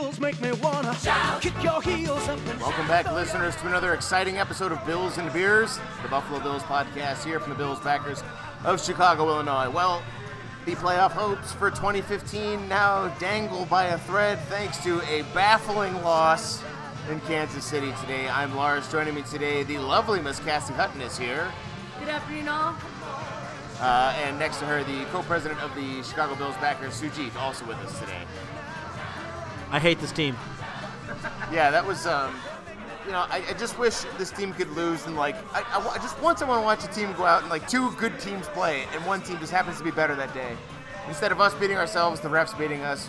[0.00, 0.96] Bills make me wanna
[1.42, 5.30] kick your heels up and Welcome back, listeners, to another exciting episode of Bills and
[5.30, 8.22] Beers, the Buffalo Bills podcast here from the Bills backers
[8.64, 9.68] of Chicago, Illinois.
[9.68, 10.02] Well,
[10.64, 16.62] the playoff hopes for 2015 now dangle by a thread thanks to a baffling loss
[17.10, 18.26] in Kansas City today.
[18.26, 18.90] I'm Lars.
[18.90, 21.52] Joining me today, the lovely Miss Cassie Hutton is here.
[21.98, 22.74] Good afternoon, all.
[23.80, 27.76] Uh, and next to her, the co-president of the Chicago Bills backers, Sujit, also with
[27.78, 28.22] us today.
[29.70, 30.36] I hate this team.
[31.52, 32.06] Yeah, that was.
[32.06, 32.34] Um,
[33.06, 35.94] you know, I, I just wish this team could lose and like, I, I wa-
[35.96, 38.46] just once I want to watch a team go out and like two good teams
[38.48, 40.56] play, and one team just happens to be better that day.
[41.08, 43.08] Instead of us beating ourselves, the refs beating us,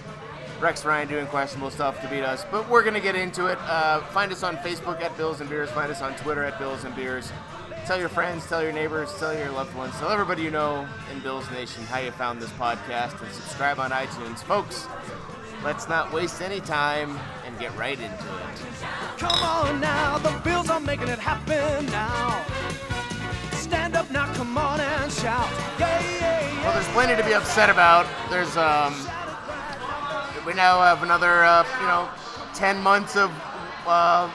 [0.59, 2.45] Rex Ryan doing questionable stuff to beat us.
[2.49, 3.59] But we're gonna get into it.
[3.61, 5.69] Uh, find us on Facebook at Bills and Beers.
[5.71, 7.31] Find us on Twitter at Bills and Beers.
[7.85, 11.19] Tell your friends, tell your neighbors, tell your loved ones, tell everybody you know in
[11.19, 14.87] Bills Nation how you found this podcast, and subscribe on iTunes, folks.
[15.63, 19.19] Let's not waste any time and get right into it.
[19.19, 22.43] Come on now, the Bills are making it happen now.
[23.53, 25.47] Stand up now, come on and shout.
[25.79, 26.63] Yeah, yeah, yeah.
[26.63, 28.07] Well, there's plenty to be upset about.
[28.31, 28.93] There's um,
[30.45, 32.09] we now have another uh, you know,
[32.55, 33.31] 10 months of
[33.85, 34.31] uh,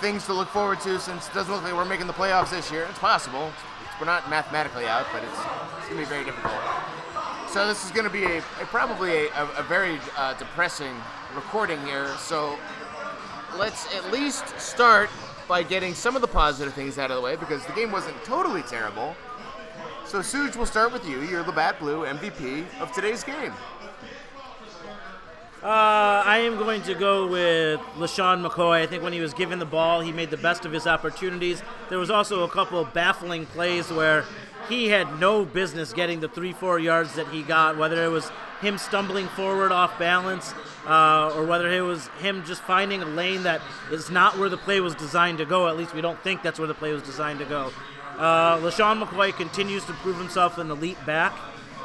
[0.00, 2.72] things to look forward to since it doesn't look like we're making the playoffs this
[2.72, 2.86] year.
[2.90, 3.52] It's possible.
[4.00, 5.38] We're not mathematically out, but it's,
[5.78, 6.54] it's gonna be very difficult.
[7.52, 10.94] So this is gonna be a, a probably a, a, a very uh, depressing
[11.34, 12.06] recording here.
[12.16, 12.56] So
[13.58, 15.10] let's at least start
[15.48, 18.22] by getting some of the positive things out of the way because the game wasn't
[18.22, 19.16] totally terrible.
[20.06, 21.22] So, Suge, we'll start with you.
[21.22, 23.52] You're the Bat Blue MVP of today's game.
[25.62, 28.80] Uh, I am going to go with LeSean McCoy.
[28.82, 31.62] I think when he was given the ball, he made the best of his opportunities.
[31.88, 34.24] There was also a couple of baffling plays where
[34.70, 38.30] he had no business getting the three, four yards that he got, whether it was
[38.60, 40.54] him stumbling forward off balance
[40.86, 44.56] uh, or whether it was him just finding a lane that is not where the
[44.56, 45.68] play was designed to go.
[45.68, 47.72] At least we don't think that's where the play was designed to go.
[48.18, 51.32] Uh, LeSean McCoy continues to prove himself an elite back.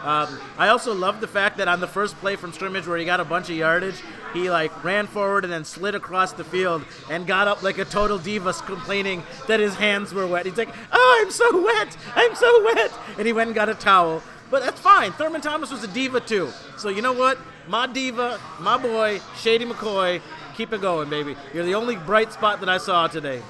[0.04, 3.06] Um, I also love the fact that on the first play from scrimmage where he
[3.06, 3.96] got a bunch of yardage,
[4.34, 7.86] he like ran forward and then slid across the field and got up like a
[7.86, 10.46] total diva, complaining that his hands were wet.
[10.46, 11.98] He's like, "Oh, I'm so wet!
[12.16, 14.22] I'm so wet!" And he went and got a towel.
[14.52, 15.12] But that's fine.
[15.14, 16.50] Thurman Thomas was a diva too.
[16.78, 17.40] So you know what?
[17.68, 20.22] My diva, my boy, Shady McCoy,
[20.56, 21.36] keep it going, baby.
[21.52, 23.42] You're the only bright spot that I saw today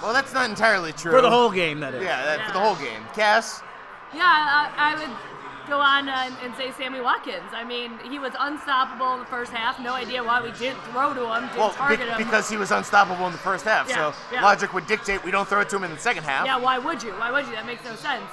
[0.00, 1.10] Well, that's not entirely true.
[1.10, 1.80] for the whole game.
[1.80, 2.04] That is.
[2.04, 3.02] Yeah, that, for the whole game.
[3.14, 3.62] Cass,
[4.14, 5.33] Yeah, I, I would
[5.68, 7.50] go on uh, and say Sammy Watkins.
[7.52, 9.80] I mean, he was unstoppable in the first half.
[9.80, 12.18] No idea why we didn't throw to him, didn't well, be- target him.
[12.18, 13.88] because he was unstoppable in the first half.
[13.88, 14.42] Yeah, so yeah.
[14.42, 16.46] logic would dictate we don't throw it to him in the second half.
[16.46, 17.12] yeah, why would you?
[17.12, 17.52] Why would you?
[17.52, 18.24] That makes no sense.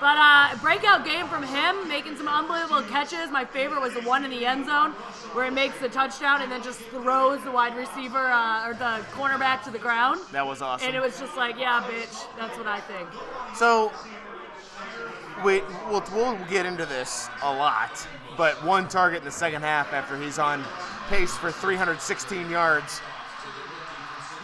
[0.00, 3.30] But uh, breakout game from him, making some unbelievable catches.
[3.30, 4.92] My favorite was the one in the end zone
[5.34, 9.04] where he makes the touchdown and then just throws the wide receiver uh, or the
[9.12, 10.22] cornerback to the ground.
[10.32, 10.88] That was awesome.
[10.88, 13.08] And it was just like, yeah, bitch, that's what I think.
[13.54, 13.92] So,
[15.44, 18.06] we, we'll, we'll get into this a lot,
[18.36, 20.64] but one target in the second half after he's on
[21.08, 23.00] pace for 316 yards.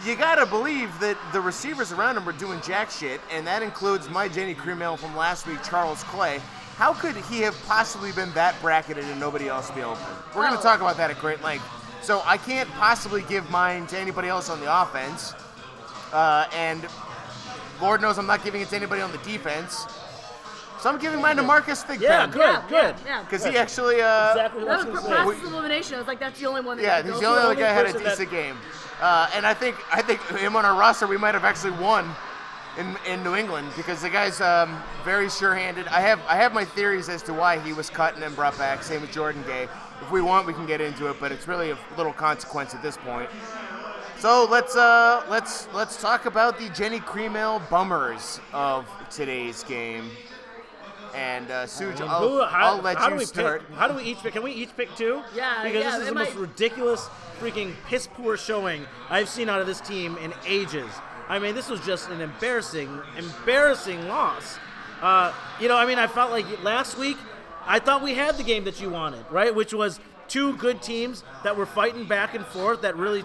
[0.05, 4.09] You gotta believe that the receivers around him were doing jack shit, and that includes
[4.09, 6.39] my Genny Cream Ale from last week, Charles Clay.
[6.75, 10.03] How could he have possibly been that bracketed and nobody else be open?
[10.35, 11.65] We're gonna talk about that at great length.
[12.03, 15.33] So I can't possibly give mine to anybody else on the offense,
[16.13, 16.87] uh, and
[17.81, 19.85] Lord knows I'm not giving it to anybody on the defense.
[20.79, 22.01] So I'm giving mine to Marcus Thigpen.
[22.01, 22.95] Yeah, good, yeah, good.
[23.03, 23.23] Yeah, yeah.
[23.23, 25.23] Because he actually, uh, Exactly what I That was was going to process say.
[25.23, 25.95] process of elimination.
[25.95, 27.45] I was like, that's the only one that yeah, he's the only to.
[27.47, 28.57] other guy had a person that- decent game.
[29.01, 32.09] Uh, and I think I think him on our roster, we might have actually won
[32.79, 35.87] in, in New England because the guy's um, very sure-handed.
[35.87, 38.57] I have I have my theories as to why he was cut and then brought
[38.57, 38.81] back.
[38.83, 39.67] Same with Jordan Gay.
[40.01, 42.81] If we want, we can get into it, but it's really of little consequence at
[42.81, 43.29] this point.
[44.17, 50.09] So let's uh, let's let's talk about the Genny Cream Ale bummers of today's game.
[51.17, 53.67] And uh, Suj, And I'll, who- how, I'll let how you do we start.
[53.67, 54.33] Pick, how do we each pick?
[54.33, 55.21] Can we each pick two?
[55.35, 57.07] Yeah, Because yeah, this is it the most ridiculous,
[57.39, 60.89] freaking piss poor showing I've seen out of this team in ages.
[61.27, 64.57] I mean, this was just an embarrassing, embarrassing loss.
[65.01, 67.17] Uh, you know, I mean, I felt like last week,
[67.65, 69.53] I thought we had the game that you wanted, right?
[69.53, 73.23] Which was two good teams that were fighting back and forth that really,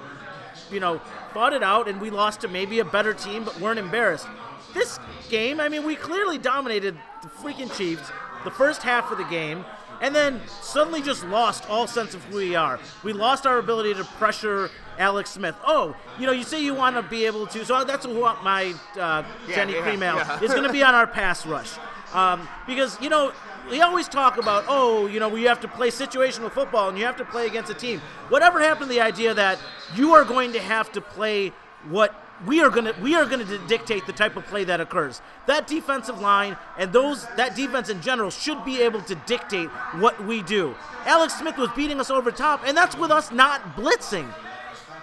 [0.70, 0.98] you know,
[1.32, 4.26] fought it out, and we lost to maybe a better team, but weren't embarrassed.
[4.74, 8.10] This game, I mean, we clearly dominated the freaking Chiefs
[8.44, 9.64] the first half of the game,
[10.00, 12.80] and then suddenly just lost all sense of who we are.
[13.04, 15.54] We lost our ability to pressure Alex Smith.
[15.64, 18.74] Oh, you know, you say you want to be able to, so that's what my
[18.96, 20.42] uh, Yeah, Jenny yeah, Cremail yeah.
[20.42, 21.72] is going to be on our pass rush.
[22.12, 23.32] Um, because, you know,
[23.70, 27.04] we always talk about, oh, you know, we have to play situational football and you
[27.06, 28.00] have to play against a team.
[28.28, 29.58] Whatever happened to the idea that
[29.94, 31.52] you are going to have to play
[31.88, 32.14] what
[32.46, 35.20] we are to we are to dictate the type of play that occurs.
[35.46, 39.68] That defensive line and those that defense in general should be able to dictate
[39.98, 40.74] what we do.
[41.06, 44.32] Alex Smith was beating us over top, and that's with us not blitzing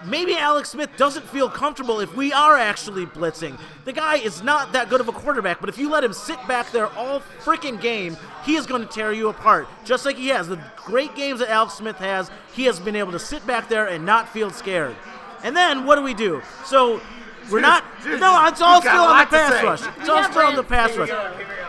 [0.04, 3.58] maybe Alex Smith doesn't feel comfortable if we are actually blitzing.
[3.84, 6.38] The guy is not that good of a quarterback, but if you let him sit
[6.46, 9.68] back there all freaking game, he is going to tear you apart.
[9.84, 10.48] Just like he has.
[10.48, 13.86] The great games that Alex Smith has, he has been able to sit back there
[13.86, 14.96] and not feel scared.
[15.42, 16.42] And then what do we do?
[16.64, 17.00] So
[17.50, 17.84] we're not.
[18.04, 19.96] No, it's all still on the pass rush.
[19.98, 21.10] It's all still on the pass rush.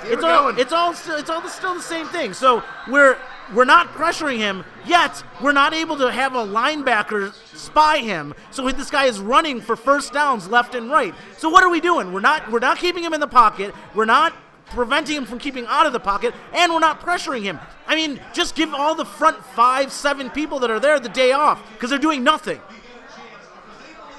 [0.04, 0.50] It's all.
[0.50, 0.94] It's all.
[0.94, 2.34] Still, it's all still the same thing.
[2.34, 3.18] So we're
[3.54, 8.34] we're not pressuring him, yet we're not able to have a linebacker spy him.
[8.52, 11.14] So this guy is running for first downs left and right.
[11.38, 12.14] So what are we doing?
[12.14, 13.74] We're not we're not keeping him in the pocket.
[13.94, 14.34] We're not
[14.68, 17.60] preventing him from keeping out of the pocket, and we're not pressuring him.
[17.88, 21.34] I mean, just give all the front five, seven people that are there the day
[21.34, 22.62] off because they're doing nothing.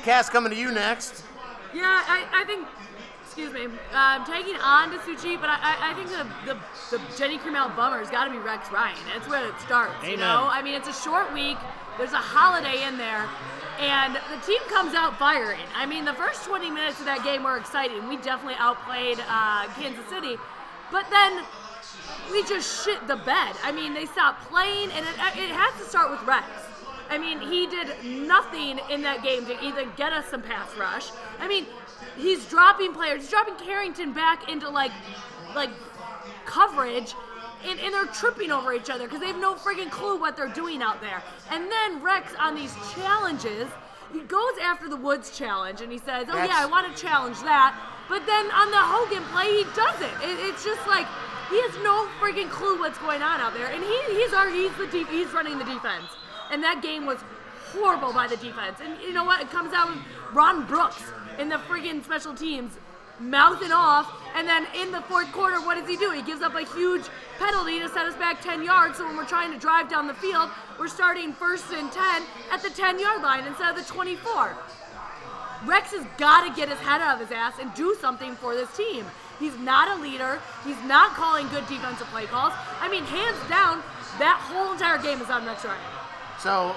[0.05, 1.25] Cass, coming to you next.
[1.75, 2.67] Yeah, I, I think
[3.33, 3.65] excuse me,
[3.95, 6.61] um, taking on to Suchi, but I, I, think the, the,
[6.91, 8.99] the Genny Cream Ale bummer has got to be Rex Ryan.
[9.09, 9.97] That's where it starts.
[10.05, 10.11] Amen.
[10.11, 11.57] You know, I mean, it's a short week.
[11.97, 13.25] There's a holiday in there,
[13.81, 15.65] and the team comes out firing.
[15.75, 18.07] I mean, the first 20 minutes of that game were exciting.
[18.07, 20.37] We definitely outplayed uh, Kansas City,
[20.93, 21.41] but then
[22.31, 23.57] we just shit the bed.
[23.65, 26.45] I mean, they stopped playing, and it, it has to start with Rex.
[27.11, 31.11] I mean, he did nothing in that game to either get us some pass rush.
[31.39, 31.67] I mean,
[32.17, 33.23] he's dropping players.
[33.23, 34.93] He's dropping Carrington back into like
[35.55, 35.71] like
[36.47, 37.15] coverage.
[37.65, 40.49] And, and they're tripping over each other because they have no friggin' clue what they're
[40.49, 41.23] doing out there.
[41.49, 43.69] And then Rex on these challenges,
[44.13, 47.01] he goes after the Woods challenge and he says, "Oh That's- yeah, I want to
[47.01, 47.79] challenge that."
[48.09, 50.23] But then on the Hogan play, he doesn't.
[50.29, 51.07] It, it's just like
[51.51, 54.75] he has no friggin' clue what's going on out there, and he he's our, he's
[54.77, 56.11] the def- he's running the defense.
[56.53, 57.19] And that game was
[57.73, 58.79] horrible by the defense.
[58.81, 59.41] And you know what?
[59.41, 59.99] It comes out with
[60.33, 61.03] Ron Brooks
[61.39, 62.73] in the friggin' special teams
[63.23, 66.11] mouthing off, and then in the fourth quarter, what does he do?
[66.11, 67.05] He gives up a huge
[67.39, 68.99] penalty to set us back 10 yards.
[68.99, 72.63] So when we're trying to drive down the field, we're starting first and 10 at
[72.63, 74.57] the 10 yard line instead of the 24.
[75.65, 78.55] Rex has got to get his head out of his ass and do something for
[78.55, 79.05] this team.
[79.39, 80.41] He's not a leader.
[80.65, 82.53] He's not calling good defensive play calls.
[82.81, 83.83] I mean, hands down,
[84.19, 86.02] that whole entire game is on Rex Ryan.
[86.43, 86.75] So,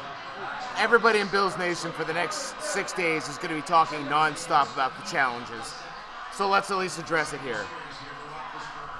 [0.77, 4.71] everybody in Bills Nation for the next six days is going to be talking nonstop
[4.75, 5.73] about the challenges.
[6.33, 7.65] So let's at least address it here.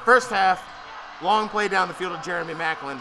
[0.05, 0.67] First half,
[1.21, 2.99] long play down the field of Jeremy Maclin.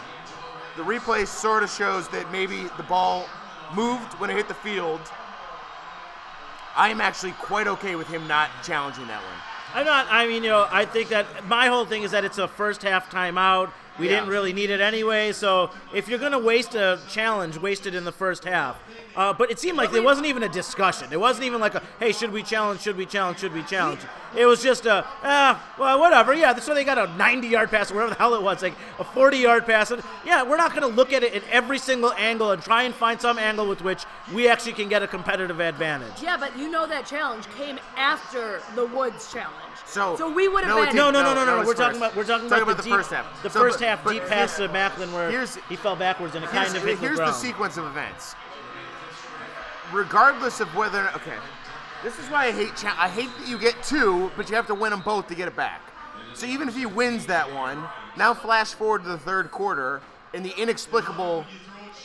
[0.77, 3.27] The replay sort of shows that maybe the ball
[3.73, 5.01] moved when it hit the field.
[6.75, 9.39] I am actually quite okay with him not challenging that one.
[9.73, 10.05] I'm not.
[10.11, 12.83] I mean, you know, I think that my whole thing is that it's a first
[12.83, 13.71] half timeout.
[13.97, 14.15] We Yeah.
[14.15, 15.31] didn't really need it anyway.
[15.31, 18.77] So if you're gonna waste a challenge, waste it in the first half.
[19.15, 21.07] Uh, but it seemed like there wasn't even a discussion.
[21.11, 22.81] It wasn't even like a, hey, should we challenge?
[22.81, 23.39] Should we challenge?
[23.39, 24.01] Should we challenge?
[24.35, 26.33] It was just a, ah, well, whatever.
[26.33, 26.53] Yeah.
[26.59, 29.03] So they got a 90 yard pass or whatever the hell it was, like a
[29.05, 29.91] 40 yard pass.
[29.91, 32.93] And yeah, we're not gonna look at it in every single angle and try and
[32.93, 34.03] find some angle with which
[34.33, 36.21] we actually can get a competitive advantage.
[36.21, 39.64] Yeah, but you know that challenge came after the Woods challenge.
[39.85, 40.95] So- so we would have No, been.
[40.95, 41.67] No, no, no, No, no, that no.
[41.67, 43.43] We're talking about we're talking, Talking about, about the, the deep, first half.
[43.43, 45.95] The So, first but- half but deep here's- pass to Maclin where here's- he fell
[45.95, 48.35] backwards and it kind of hit here's the the sequence of events.
[49.91, 51.37] Regardless of whether okay,
[52.03, 54.67] this is why I hate cha- I hate that you get two, but you have
[54.67, 55.81] to win them both to get it back.
[56.33, 60.01] So even if he wins that one, now flash forward to the third quarter
[60.33, 61.45] in the inexplicable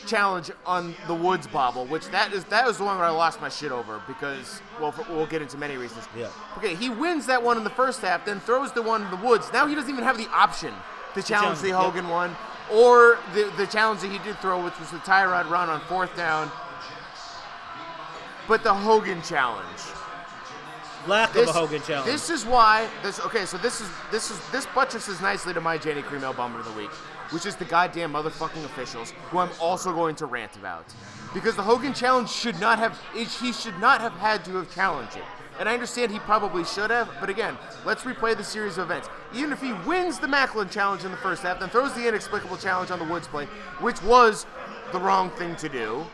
[0.07, 3.41] challenge on the Woods bobble, which that is that was the one where I lost
[3.41, 6.09] my shit over because well for, we'll get into many reasons.
[6.17, 6.29] Yeah.
[6.59, 9.17] Okay, he wins that one in the first half, then throws the one in the
[9.17, 9.51] Woods.
[9.53, 10.75] Now he doesn't even have the option
[11.15, 11.77] to challenge the yep.
[11.77, 12.35] Hogan one
[12.73, 16.17] or the the challenge that he did throw, which was the Tyrod run on fourth
[16.17, 16.51] down.
[18.49, 19.67] But the Hogan challenge.
[21.07, 22.11] Lack This, of a Hogan challenge.
[22.11, 25.79] This is why this okay, so this is this is this buttresses nicely to my
[25.79, 26.91] Genny Cream Ale bummer of the week,
[27.31, 30.87] which is the goddamn motherfucking officials who I'm also going to rant about.
[31.33, 34.75] Because the Hogan challenge should not have it- he should not have had to have
[34.75, 35.25] challenged it.
[35.59, 39.09] And I understand he probably should have, but again, let's replay the series of events.
[39.35, 42.57] Even if he wins the Maclin challenge in the first half, then throws the inexplicable
[42.57, 43.45] challenge on the Woods play,
[43.79, 44.47] which was
[44.93, 46.07] the wrong thing to do.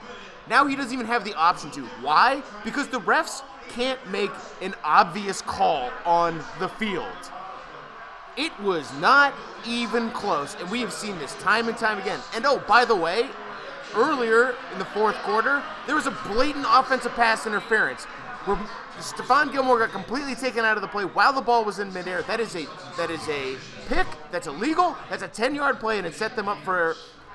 [0.49, 1.83] Now he doesn't even have the option to.
[2.03, 2.43] Why?
[2.65, 4.31] Because the refs can't make
[4.61, 7.07] an obvious call on the field.
[8.37, 9.33] It was not
[9.66, 12.21] even close, and we have seen this time and time again.
[12.35, 13.28] And oh, by the way,
[13.95, 18.05] earlier in the fourth quarter, there was a blatant offensive pass interference
[18.45, 18.57] where
[18.99, 22.23] Stephon Gilmore got completely taken out of the play while the ball was in midair.
[22.23, 22.66] That is a
[22.97, 23.57] that is a
[23.88, 24.07] pick.
[24.31, 24.97] That's illegal.
[25.11, 26.95] That's a 10-yard play, and it set them up for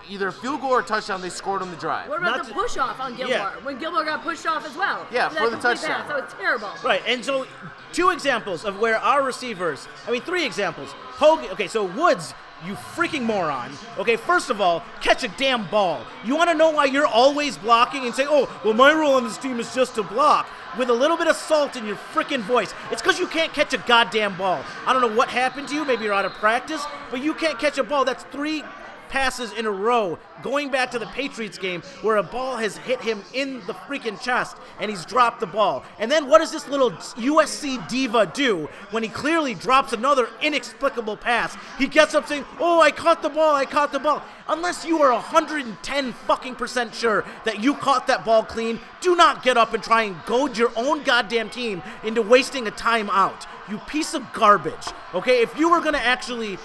[0.10, 1.22] either a field goal or a touchdown.
[1.22, 2.10] They scored on the drive.
[2.10, 3.38] What about Not the to- push off on Gilmore?
[3.38, 3.55] Yeah.
[3.63, 5.05] When Gilmore got pushed off as well.
[5.12, 6.01] Yeah, That for the touchdown.
[6.01, 6.08] Pass.
[6.08, 6.70] That was terrible.
[6.84, 7.46] Right, and so
[7.93, 10.91] two examples of where our receivers, I mean, three examples.
[10.93, 12.34] Hogan, okay, so Woods,
[12.65, 13.72] you freaking moron.
[13.98, 16.01] Okay, first of all, catch a damn ball.
[16.24, 19.24] You want to know why you're always blocking and say, oh, well, my role on
[19.24, 22.39] this team is just to block with a little bit of salt in your freaking
[22.41, 22.74] voice.
[22.91, 24.63] It's because you can't catch a goddamn ball.
[24.86, 25.84] I don't know what happened to you.
[25.84, 28.05] Maybe you're out of practice, but you can't catch a ball.
[28.05, 28.63] That's three
[29.12, 33.01] passes in a row going back to the Patriots game where a ball has hit
[33.01, 35.84] him in the freaking chest and he's dropped the ball.
[36.00, 41.18] And then what does this little USC diva do when he clearly drops another inexplicable
[41.18, 41.56] pass?
[41.77, 43.53] He gets up saying, "Oh, I caught the ball.
[43.53, 48.25] I caught the ball." Unless you are 110 fucking percent sure that you caught that
[48.25, 52.22] ball clean, do not get up and try and goad your own goddamn team into
[52.22, 53.46] wasting a timeout.
[53.70, 54.88] You piece of garbage.
[55.13, 55.41] Okay?
[55.41, 56.58] If you were to actually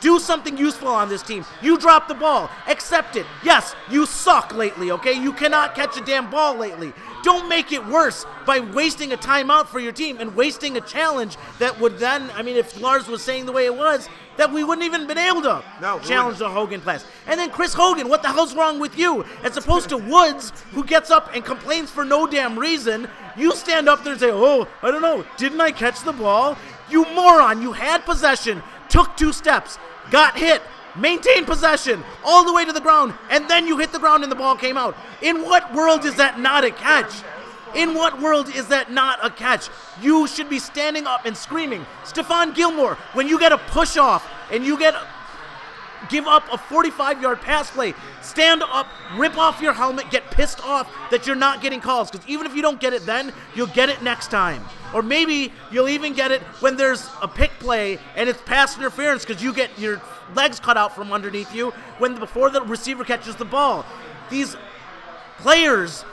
[0.00, 1.44] do something useful on this team.
[1.62, 2.50] You dropped the ball.
[2.66, 3.26] Accept it.
[3.44, 5.12] Yes, you suck lately, okay?
[5.12, 6.92] You cannot catch a damn ball lately.
[7.22, 11.36] Don't make it worse by wasting a timeout for your team and wasting a challenge
[11.58, 14.62] that would then, I mean, if Lars was saying the way it was, that we
[14.62, 17.04] wouldn't even been able to No, challenge the Hogan class.
[17.26, 19.24] And then Chris Hogan, what the hell's wrong with you?
[19.42, 23.88] As opposed to Woods, who gets up and complains for no damn reason, you stand
[23.88, 26.56] up there and say, oh, I don't know, didn't I catch the ball?
[26.88, 29.76] You moron, you had possession, took two steps,
[30.10, 30.62] got hit,
[30.96, 34.32] maintained possession all the way to the ground, and then you hit the ground and
[34.32, 34.96] the ball came out.
[35.22, 37.12] In what world is that not a catch?
[37.74, 39.68] In what world is that not a catch?
[40.00, 41.84] You should be standing up and screaming.
[42.04, 44.94] Stephon Gilmore, when you get a push off and you get
[46.08, 47.94] give up a 45 yard pass play.
[48.22, 48.86] Stand up,
[49.16, 52.10] rip off your helmet, get pissed off that you're not getting calls.
[52.10, 54.62] Because even if you don't get it then, you'll get it next time.
[54.94, 59.24] Or maybe you'll even get it when there's a pick play and it's pass interference
[59.24, 60.00] because you get your
[60.34, 63.84] legs cut out from underneath you when before the receiver catches the ball.
[64.30, 64.56] These
[65.38, 66.04] players,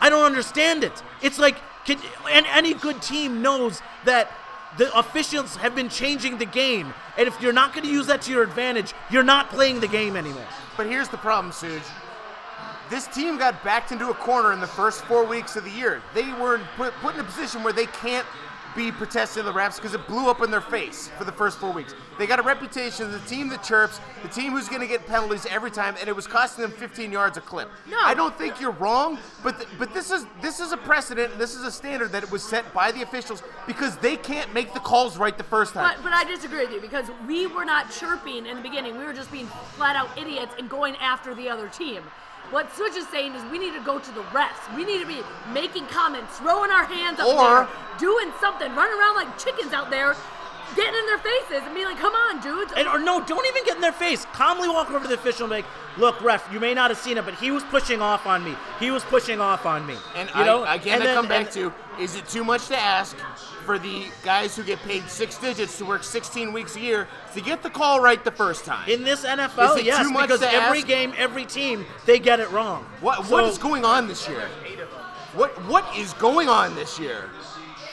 [0.00, 1.02] I don't understand it.
[1.20, 1.98] It's like, can,
[2.30, 4.30] and any good team knows that
[4.78, 8.22] the officials have been changing the game, and if you're not going to use that
[8.22, 10.46] to your advantage, you're not playing the game anymore.
[10.76, 11.82] But here's the problem, Suge.
[12.90, 16.02] This team got backed into a corner in the first four weeks of the year.
[16.14, 18.26] They were put, put in a position where they can't
[18.74, 21.72] be protesting the refs because it blew up in their face for the first four
[21.72, 21.94] weeks.
[22.18, 25.06] They got a reputation as the team that chirps, the team who's going to get
[25.06, 27.68] penalties every time, and it was costing them 15 yards a clip.
[27.88, 27.98] No.
[28.00, 31.38] I don't think you're wrong, but th- but this is this is a precedent.
[31.38, 34.74] This is a standard that it was set by the officials because they can't make
[34.74, 35.94] the calls right the first time.
[35.96, 38.98] But, but I disagree with you because we were not chirping in the beginning.
[38.98, 42.02] We were just being flat out idiots and going after the other team.
[42.52, 44.60] What Switch is saying is we need to go to the refs.
[44.76, 45.22] We need to be
[45.54, 47.68] making comments, throwing our hands up Or- there,
[47.98, 50.14] doing something, running around like chickens out there,
[50.74, 52.72] getting in their faces and being like, come on, dudes.
[52.76, 54.24] And, or no, don't even get in their face.
[54.32, 55.66] Calmly walk over to the official and be like,
[55.98, 58.54] "Look, ref, you may not have seen it, but he was pushing off on me.
[58.80, 61.28] He was pushing off on me." And you know, I, again, and I then- come
[61.28, 63.16] back and- to: Is it too much to ask
[63.66, 67.40] for the guys who get paid six digits to work 16 weeks a year to
[67.40, 68.88] get the call right the first time?
[68.88, 70.86] In this NFL, Is it yes, too much because to every ask?
[70.86, 72.84] game, every team, they get it wrong.
[73.00, 74.48] what what So- is going on this year?
[75.34, 77.28] What what is going on this year?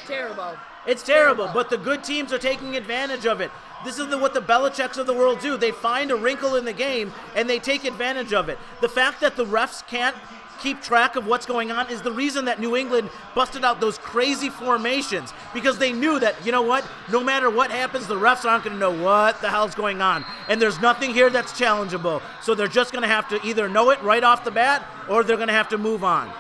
[0.08, 0.58] Terrible.
[0.88, 3.52] It's terrible, but the good teams are taking advantage of it.
[3.86, 5.58] This is the, what the Belichicks of the world do.
[5.58, 8.58] They find a wrinkle in the game and they take advantage of it.
[8.82, 10.16] The fact that the refs can't
[10.62, 13.98] keep track of what's going on is the reason that New England busted out those
[13.98, 18.46] crazy formations because they knew that, you know what, no matter what happens, the refs
[18.46, 20.26] aren't going to know what the hell's going on.
[20.48, 22.22] And there's nothing here that's challengeable.
[22.42, 25.24] So they're just going to have to either know it right off the bat or
[25.24, 26.32] they're going to have to move on.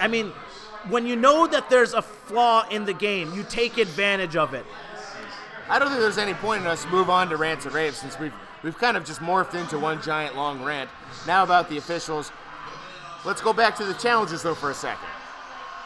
[0.00, 0.32] I mean,
[0.88, 4.64] when you know that there's a flaw in the game, you take advantage of it.
[5.68, 8.18] I don't think there's any point in us move on to rants and raves since
[8.18, 10.90] we've we've kind of just morphed into one giant long rant.
[11.26, 12.30] Now about the officials.
[13.24, 15.08] Let's go back to the challenges though for a second.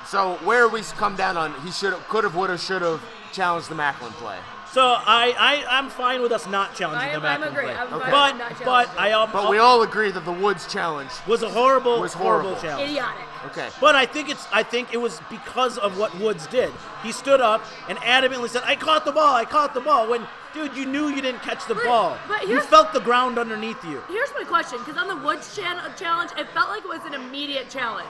[0.07, 3.03] So where we come down on he should could have, would have, should have
[3.33, 4.39] challenged the Maclin play.
[4.73, 7.65] So I, I I'm fine with us not challenging I the am- I'm Maclin agree.
[7.65, 7.75] play.
[7.75, 8.11] I'm Okay.
[8.11, 8.95] But not but challenging.
[8.99, 12.51] I al- But we all agree that the Woods challenge was a horrible Was horrible
[12.51, 12.63] horrible.
[12.69, 12.91] challenge.
[12.91, 13.25] Idiotic.
[13.47, 13.69] Okay.
[13.81, 16.71] But I think it's I think it was because of what Woods did.
[17.03, 19.35] He stood up and adamantly said, "I caught the ball.
[19.35, 22.19] I caught the ball." When dude, you knew you didn't catch the But- ball.
[22.29, 24.03] but you here's- felt the ground underneath you.
[24.09, 27.15] Here's my question, because on the Woods chan- challenge, it felt like it was an
[27.15, 28.09] immediate challenge.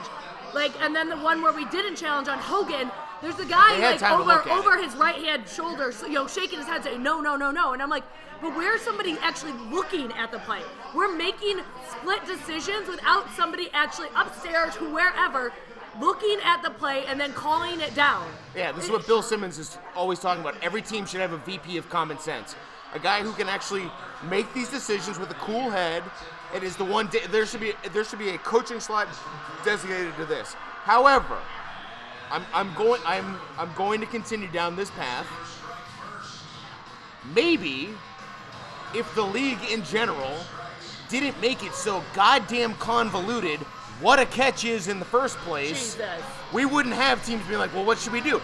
[0.54, 2.90] Like, and then the one where we didn't challenge on Hogan,
[3.22, 4.84] there's a guy like over over it.
[4.84, 7.72] his right hand shoulder, so, you know, shaking his head, saying no, no, no, no.
[7.72, 8.04] And I'm like,
[8.40, 10.60] but where's somebody actually looking at the play?
[10.94, 11.60] We're making
[11.90, 15.52] split decisions without somebody actually upstairs, who wherever,
[16.00, 18.28] looking at the play and then calling it down.
[18.54, 20.54] Yeah, this is what Bill Simmons is always talking about.
[20.62, 22.54] Every team should have a VP of common sense,
[22.94, 23.90] a guy who can actually
[24.30, 26.04] make these decisions with a cool head.
[26.54, 27.08] It is the one.
[27.08, 29.08] De- there should be there should be a coaching slot
[29.64, 30.54] designated to this.
[30.84, 31.38] However,
[32.30, 35.26] I'm, I'm going I'm I'm going to continue down this path.
[37.34, 37.90] Maybe
[38.94, 40.36] if the league in general
[41.08, 43.60] didn't make it so goddamn convoluted
[44.00, 46.08] what a catch is in the first place, Jesus.
[46.52, 48.40] we wouldn't have teams being like, well, what should we do?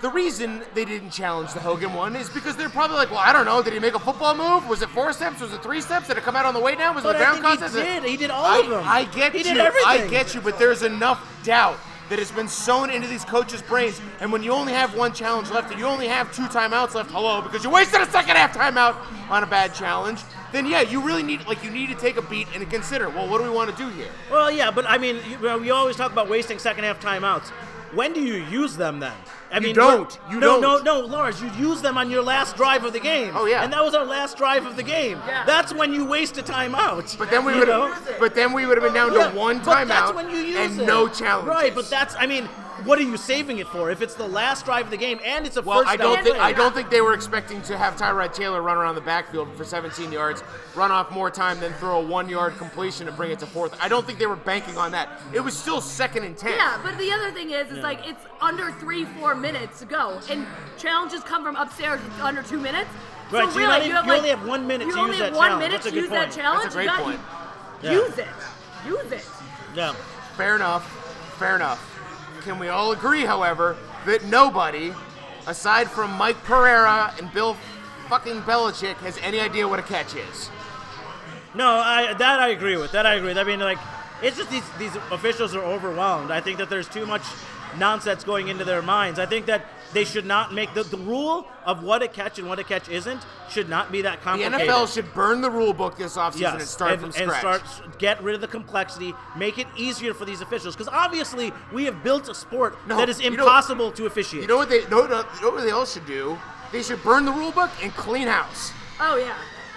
[0.00, 3.32] The reason they didn't challenge the Hogan one is because they're probably like, well, I
[3.32, 3.62] don't know.
[3.62, 4.68] Did he make a football move?
[4.68, 5.40] Was it four steps?
[5.40, 6.08] Was it three steps?
[6.08, 6.94] Did it come out on the way down?
[6.94, 8.04] Was it But a I down think he did.
[8.04, 8.82] He did all I, of them.
[8.84, 9.60] I get He you.
[9.60, 11.78] I get you, but there's enough doubt
[12.14, 14.00] that has been sown into these coaches' brains.
[14.20, 17.10] And when you only have one challenge left and you only have two timeouts left,
[17.10, 18.94] hello, because you wasted a second half timeout
[19.28, 20.20] on a bad challenge,
[20.52, 23.28] then yeah, you really need like you need to take a beat and consider, well,
[23.28, 24.10] what do we want to do here?
[24.30, 27.48] Well, yeah, but I mean, we always talk about wasting second half timeouts.
[27.92, 29.16] When do you use them then?
[29.54, 30.18] I You mean, don't.
[30.30, 30.84] You no, don't.
[30.84, 31.40] no, no, Lars.
[31.40, 33.32] You use them on your last drive of the game.
[33.36, 33.62] Oh, yeah.
[33.62, 35.20] and that was our last drive of the game.
[35.26, 35.44] Yeah.
[35.46, 37.16] That's when you waste a timeout.
[37.16, 39.58] But then we would have, but then we would have been down Yeah, to one
[39.60, 40.86] but that's timeout when you use and it.
[40.86, 41.46] no challenge.
[41.48, 42.48] Right, but that's I mean,
[42.84, 43.90] what are you saving it for?
[43.90, 46.14] If it's the last drive of the game and it's a Well, first I don't
[46.16, 46.44] down think play.
[46.44, 49.64] I don't think they were expecting to have Tyrod Taylor run around the backfield for
[49.64, 50.42] 17 yards,
[50.74, 53.76] run off more time, then throw a one-yard completion and bring it to fourth.
[53.82, 55.20] I don't think they were banking on that.
[55.32, 56.52] It was still second and ten.
[56.56, 60.20] Yeah, but the other thing is, it's like it's under three, four minutes to go,
[60.30, 60.46] and
[60.78, 62.90] challenges come from upstairs under two minutes.
[63.30, 64.92] Right, so so you really, only- you, have you like, only have one minute you
[64.94, 65.62] to only use have that one challenge.
[65.64, 66.62] minute That's a to good use that challenge.
[66.64, 67.20] That's a great you got, point.
[67.82, 68.06] You, Yeah.
[68.06, 68.28] Use it.
[68.86, 69.26] Use it.
[69.74, 69.92] Yeah.
[70.36, 70.84] Fair enough.
[71.38, 71.80] Fair enough.
[72.44, 73.74] Can we all agree, however,
[74.04, 74.92] that nobody,
[75.46, 77.56] aside from Mike Pereira and Bill
[78.08, 80.50] fucking Belichick, has any idea what a catch is?
[81.54, 82.92] No, I that I agree with.
[82.92, 83.38] That I agree with.
[83.38, 83.78] I mean, like,
[84.22, 86.30] it's just these these officials are overwhelmed.
[86.30, 87.22] I think that there's too much
[87.78, 89.18] nonsense going into their minds.
[89.18, 92.48] I think that they should not make the, the rule of what a catch and
[92.48, 94.52] what a catch isn't should not be that complicated.
[94.60, 94.90] The complicated.
[94.90, 97.40] NFL should burn the rule book this offseason Yes, and start and, from and scratch.
[97.66, 100.74] start get rid of the complexity, make it easier for these officials.
[100.74, 104.42] Because obviously, we have built a sport No, that is you know- impossible to officiate.
[104.42, 106.36] You know what they no, no, you know what they all should do?
[106.72, 108.72] They should burn the rule book and clean house.
[109.00, 109.36] Oh yeah.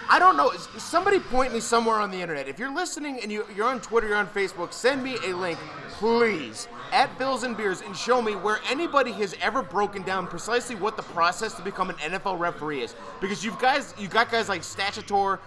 [0.10, 0.48] I don't know.
[0.50, 2.48] s- Somebody point me somewhere on the internet.
[2.48, 5.60] If you're listening and you, you're on Twitter, you're on Facebook, send me a link,
[5.92, 10.76] please, at Bills and Beers, and show me where anybody has ever broken down precisely
[10.76, 12.96] what the process to become an NFL referee is.
[13.22, 15.40] Because you've guys, you got guys like Statutor,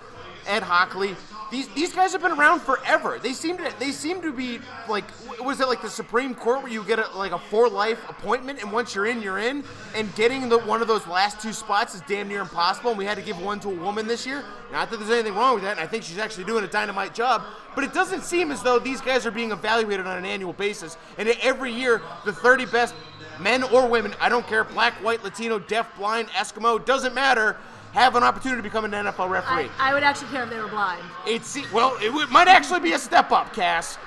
[0.46, 1.16] Ed Hochuli.
[1.50, 3.18] These these guys have been around forever.
[3.20, 5.04] They seem to they seem to be like
[5.40, 8.62] was it like the Supreme Court where you get a, like a for life appointment
[8.62, 11.94] and once you're in you're in and getting the one of those last two spots
[11.94, 14.44] is damn near impossible and we had to give one to a woman this year.
[14.70, 17.14] Not that there's anything wrong with that and I think she's actually doing a dynamite
[17.14, 17.42] job,
[17.74, 20.96] but it doesn't seem as though these guys are being evaluated on an annual basis
[21.18, 22.94] and every year the 30 best
[23.40, 27.56] men or women, I don't care, black, white, Latino, deaf, blind, Eskimo, doesn't matter,
[27.92, 29.70] have an opportunity to become an NFL referee.
[29.78, 31.02] I, I would actually care if they were blind.
[31.26, 33.98] It se- well, it would, might actually be a step up, Cass.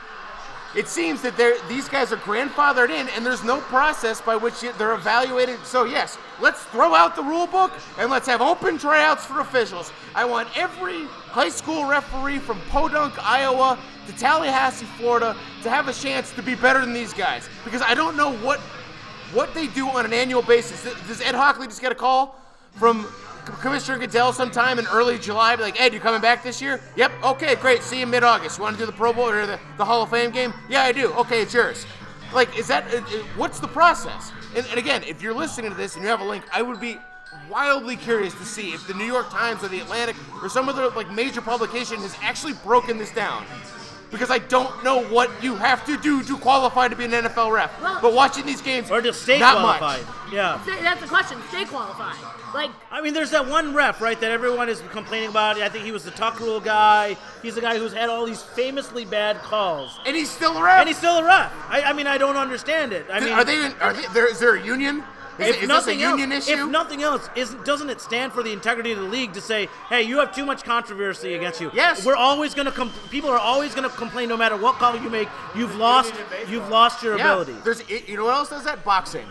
[0.75, 4.61] It seems that they're, these guys are grandfathered in, and there's no process by which
[4.61, 5.63] they're evaluated.
[5.65, 9.91] So yes, let's throw out the rule book and let's have open tryouts for officials.
[10.15, 15.93] I want every high school referee from Podunk, Iowa, to Tallahassee, Florida, to have a
[15.93, 18.59] chance to be better than these guys because I don't know what
[19.31, 20.83] what they do on an annual basis.
[21.07, 22.39] Does Ed Hochuli just get a call
[22.73, 23.07] from
[23.45, 25.55] Commissioner Goodell sometime in early July?
[25.55, 26.79] Be like, Ed, you coming back this year?
[26.95, 27.11] Yep.
[27.23, 27.83] Okay, great.
[27.83, 28.57] See you in mid-August.
[28.57, 30.53] You want to do the Pro Bowl or the, the Hall of Fame game?
[30.69, 31.11] Yeah, I do.
[31.13, 31.85] Okay, it's yours.
[32.33, 34.31] Like, is that uh, uh, what's the process?
[34.55, 36.79] And, and again, if you're listening to this and you have a link, I would
[36.79, 36.97] be
[37.49, 40.89] wildly curious to see if the New York Times or the Atlantic or some other
[40.89, 43.45] like major publication has actually broken this down.
[44.11, 47.51] Because I don't know what you have to do to qualify to be an NFL
[47.51, 47.81] ref.
[47.81, 50.05] Well- but watching these games, or to stay not qualified.
[50.05, 50.33] much.
[50.33, 50.61] Yeah.
[50.81, 51.39] That's the question.
[51.49, 52.15] Stay qualified.
[52.53, 55.59] Like, I mean, there's that one ref, right, that everyone is complaining about.
[55.59, 57.17] I think he was the tuck rule guy.
[57.41, 59.99] He's the guy who's had all these famously bad calls.
[60.05, 60.79] And he's still a ref.
[60.79, 61.51] And he's still a ref.
[61.69, 63.07] I, I mean, I don't understand it.
[63.11, 63.57] I mean, are they?
[63.79, 64.05] Are they?
[64.13, 65.03] There, is there a union?
[65.39, 66.63] Is, if it- is this a nothing union else, issue?
[66.65, 69.67] if nothing else, is doesn't it stand for the integrity of the league to say,
[69.89, 71.71] hey, you have too much controversy against you?
[71.73, 72.05] Yes.
[72.05, 74.95] We're always going to com- people are always going to complain no matter what call
[74.95, 75.27] you make.
[75.55, 76.13] You've lost.
[76.47, 77.31] You've lost your yeah.
[77.31, 77.55] ability.
[77.63, 77.81] There's.
[77.89, 78.85] You know what else does that?
[78.85, 79.25] Boxing.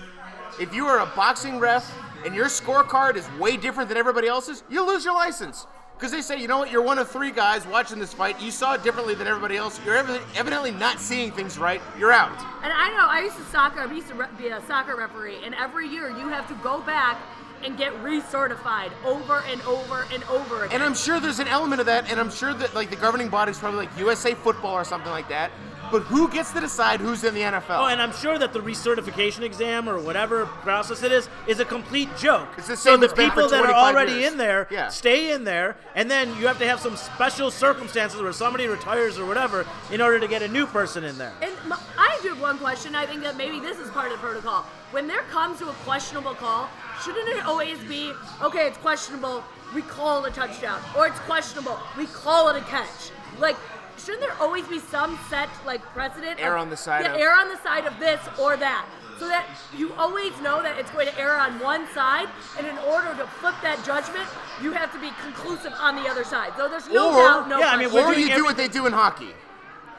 [0.61, 1.89] If you are a boxing ref
[2.25, 5.67] and your scorecard is way different than everybody else's, you lose your license.
[5.97, 8.41] Because they say, you know what, you're one of three guys watching this fight.
[8.41, 9.79] You saw it differently than everybody else.
[9.85, 11.81] You're evi- evidently not seeing things right.
[11.97, 12.37] You're out.
[12.65, 13.81] and I know I used to soccer.
[13.81, 17.19] I used to be a soccer referee, and every year you have to go back
[17.64, 20.77] and get recertified over and over and over again.
[20.77, 23.29] And I'm sure there's an element of that, and I'm sure that like the governing
[23.29, 25.51] body's probably like USA Football or something like that.
[25.90, 27.64] but who gets to decide who's in the NFL?
[27.81, 31.66] Oh, and I'm sure that the recertification exam or whatever process it is is a
[31.66, 32.48] complete joke.
[32.57, 34.33] It's the so same the it's people that are already years.
[34.33, 34.88] in there Yeah.
[34.88, 39.18] stay in there, and then you have to have some special circumstances where somebody retires
[39.18, 41.33] or whatever in order to get a new person in there.
[41.42, 42.94] And m- I do have one question.
[42.94, 44.64] I think that maybe this is part of the protocol.
[44.92, 46.68] When there comes to a questionable call,
[47.05, 48.12] shouldn't it always be
[48.43, 48.67] okay?
[48.69, 49.43] It's questionable.
[49.75, 51.79] We call it a touchdown, or it's questionable.
[51.97, 53.11] We call it a catch.
[53.38, 53.57] Like,
[53.99, 56.38] shouldn't there always be some set like precedent?
[56.41, 58.85] Err on the side Yeah, of- err on the side of this or that,
[59.19, 62.29] so that you always know that it's going to err on one side.
[62.59, 64.29] And in order to flip that judgment,
[64.62, 66.53] you have to be conclusive on the other side.
[66.59, 68.69] So there's no Or- doubt, no yeah, I mean, or doing you do what they
[68.69, 69.35] do in hockey,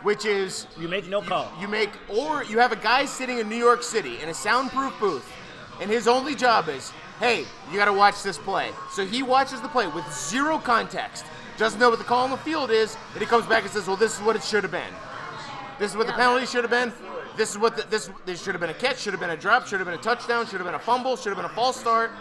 [0.04, 1.52] which is You make no call.
[1.60, 4.94] you make or you have a guy sitting in New York City in a soundproof
[5.00, 5.26] booth
[5.84, 8.72] and his only job is hey you got to watch this play.
[8.92, 11.26] So he watches the play with zero context
[11.58, 13.86] doesn't know what the call on the field is and he comes back and says
[13.86, 14.94] well this is what it should have been.
[15.78, 16.92] This is what the penalty should have been.
[17.36, 19.38] This is what the, this this should have been a catch should have been a
[19.38, 21.56] drop should have been a touchdown should have been a fumble should have been a
[21.56, 22.12] false start.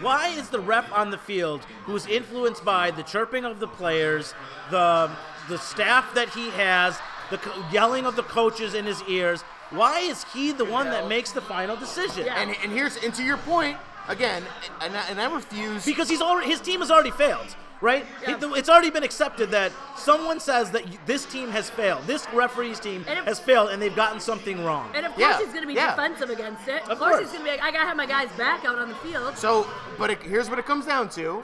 [0.00, 4.34] Why is the ref on the field, who's influenced by the chirping of the players,
[4.70, 5.10] the
[5.48, 6.98] the staff that he has,
[7.30, 7.40] the
[7.72, 9.44] yelling of the coaches in his ears?
[9.70, 12.26] Why is he the one that makes the final decision?
[12.26, 12.40] Yeah.
[12.40, 13.76] and and here's and to your point
[14.08, 14.42] again
[14.80, 18.06] and I, and I refuse Because he's already his team has already failed, right?
[18.22, 18.36] Yeah.
[18.36, 22.06] It- it's already been accepted that someone says that y- this team has failed.
[22.06, 24.88] This referee's team And if- has failed, and they've gotten something wrong.
[24.94, 25.90] And of course Yeah, he's going to be yeah.
[25.96, 26.82] defensive against it.
[26.84, 27.20] Of, Of course, course.
[27.22, 28.94] he's going to be like, I got to have my guys back out on the
[28.96, 29.36] field.
[29.36, 29.66] So,
[29.98, 31.42] but it, here's what it comes down to.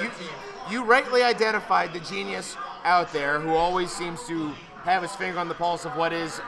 [0.00, 0.10] You,
[0.70, 5.48] you rightly identified the genius out there who always seems to have his finger on
[5.48, 6.40] the pulse of what is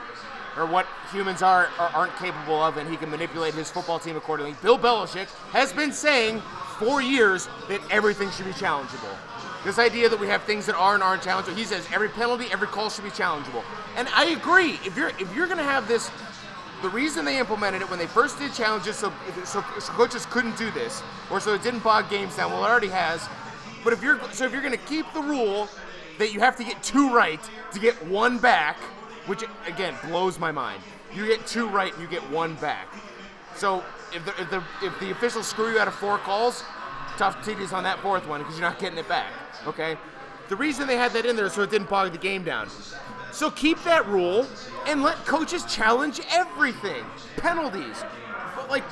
[0.57, 4.15] or what humans are or aren't capable of, and he can manipulate his football team
[4.15, 4.55] accordingly.
[4.61, 6.41] Bill Belichick has been saying
[6.79, 9.15] for years that everything should be challengeable.
[9.63, 11.55] This idea that we have things that are and aren't challengeable.
[11.55, 13.63] He says every penalty, every call should be challengeable,
[13.95, 14.79] and I agree.
[14.85, 16.09] If you're if you're going to have this
[16.81, 19.11] the reason they implemented it when they first did challenges, so,
[19.45, 22.51] so, so coaches couldn't do this, or so it didn't bog games down.
[22.51, 23.27] Well, it already has.
[23.83, 25.69] But if you're so if you're going to keep the rule
[26.19, 27.39] that you have to get two right
[27.71, 28.77] to get one back,
[29.27, 30.81] which again blows my mind.
[31.13, 32.87] You get two right and you get one back.
[33.55, 36.63] So if the if the, if the officials screw you out of four calls,
[37.17, 39.31] tough titties on that fourth one because you're not getting it back.
[39.65, 39.97] Okay.
[40.49, 42.69] The reason they had that in there is so it didn't bog the game down.
[43.31, 44.47] So keep that rule
[44.87, 47.03] and let coaches challenge everything.
[47.35, 48.03] Penalties,
[48.55, 48.83] but like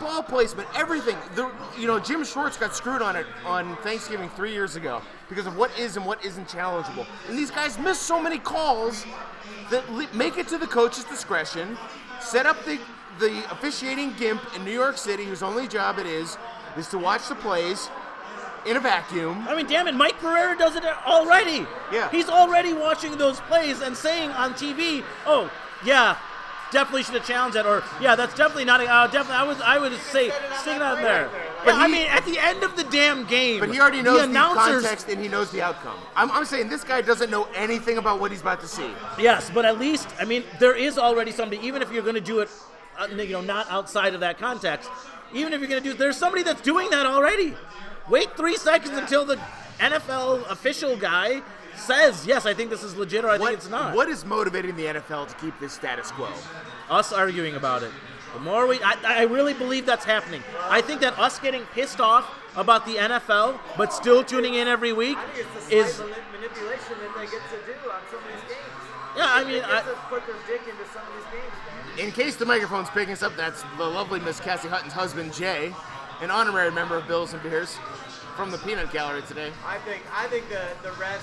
[0.00, 1.16] ball placement, everything.
[1.34, 5.46] The you know Jim Schwartz got screwed on it on Thanksgiving three years ago because
[5.46, 7.06] of what is and what isn't challengeable.
[7.28, 9.04] And these guys miss so many calls
[9.70, 11.76] that make it to the coach's discretion.
[12.20, 12.78] Set up the
[13.18, 16.36] the officiating gimp in New York City, whose only job it is
[16.76, 17.88] is to watch the plays
[18.66, 19.46] in a vacuum.
[19.48, 21.66] I mean, damn it, Mike Pereira does it already.
[21.92, 22.10] Yeah.
[22.10, 25.50] He's already watching those plays and saying on TV, "Oh,
[25.84, 26.16] yeah,
[26.72, 28.80] definitely should have challenged that," or "Yeah, that's definitely not.
[28.80, 31.30] A, uh, definitely, I would, I would say stick it out there."
[31.66, 34.22] But Yeah, I mean, at the end of the damn game, But he already knows
[34.22, 35.98] the the, context and he knows the outcome.
[36.14, 38.88] I'm, I'm saying this guy doesn't know anything about what he's about to see.
[39.18, 41.60] Yes, but at least I mean there is already somebody.
[41.66, 42.48] Even if you're going to do it,
[42.98, 44.88] uh, you know, not outside of that context.
[45.34, 47.54] Even if you're going to do, there's somebody that's doing that already.
[48.08, 49.36] Wait three seconds until the
[49.80, 51.42] NFL official guy
[51.76, 54.24] says, "Yes, I think this is legit," or "I What, think it's not." what is
[54.24, 56.28] motivating the NFL to keep this status quo?
[56.88, 57.90] Us arguing about it.
[58.34, 60.42] The more we, I, I really believe that's happening.
[60.68, 64.92] I think that us getting pissed off about the NFL, but still tuning in every
[64.92, 65.98] week, It's the is
[66.32, 69.16] manipulation that they get to do on some of these games.
[69.16, 69.26] yeah.
[69.28, 72.00] I mean, I, to put their dick into some of these games.
[72.00, 75.74] In case the microphone's picking us up, that's the lovely Miss Cassie Hutton's husband, Jay,
[76.20, 77.78] an honorary member of Bills and Beers
[78.36, 79.50] from the Peanut Gallery today.
[79.66, 81.20] I think I think the the refs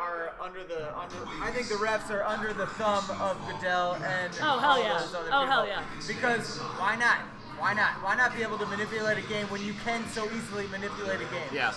[0.00, 1.16] are under the under.
[1.42, 4.98] I think the refs are under the thumb of Goodell and Oh, hell all yeah.
[4.98, 5.76] those other Oh, hell people.
[5.82, 6.06] yeah.
[6.06, 7.18] Because why not?
[7.58, 8.02] Why not?
[8.02, 11.24] Why not be able to manipulate a game when you can so easily manipulate a
[11.24, 11.48] game?
[11.52, 11.74] Yeah.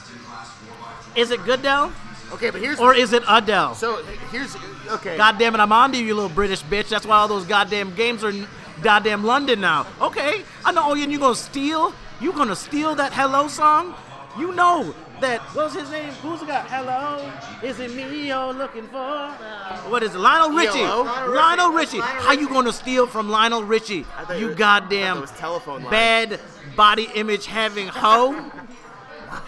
[1.15, 1.91] is it Goodell
[2.31, 3.75] Okay, but here's or is it Adele?
[3.75, 4.55] so here's
[4.89, 5.17] okay.
[5.17, 6.87] God damn it, I'm on to you, you little British bitch.
[6.89, 8.47] That's why all those goddamn games are in
[8.81, 9.85] goddamn London now.
[10.01, 11.93] Okay, I know, oh, and you gonna steal?
[12.21, 13.93] You gonna steal that Hello song?
[14.39, 16.11] You know that, what's his name?
[16.15, 16.61] Who's guy?
[16.67, 17.31] Hello?
[17.67, 19.29] Is it me you're looking for?
[19.89, 20.17] What is it?
[20.19, 20.79] Lionel Richie.
[20.79, 21.03] ELO?
[21.03, 21.99] Lionel Richie.
[21.99, 24.05] Lionel How you gonna steal from Lionel Richie?
[24.37, 25.91] You I goddamn was telephone line.
[25.91, 26.39] bad
[26.75, 28.51] body image having hoe.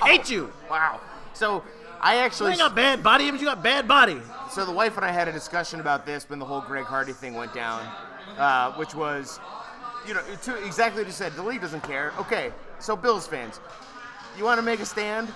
[0.04, 0.52] Hate you.
[0.70, 1.02] Wow.
[1.34, 1.64] So
[2.02, 4.22] I You actually ain't got bad body image, you got bad body.
[4.52, 7.14] so the wife and I had a discussion about this when the whole Greg Hardy
[7.14, 7.82] thing went down,
[8.38, 9.40] uh, which was,
[10.08, 11.34] you know, to exactly what you said.
[11.34, 12.14] The league doesn't care.
[12.20, 13.60] Okay, so Bills fans,
[14.38, 15.30] you want to make a stand?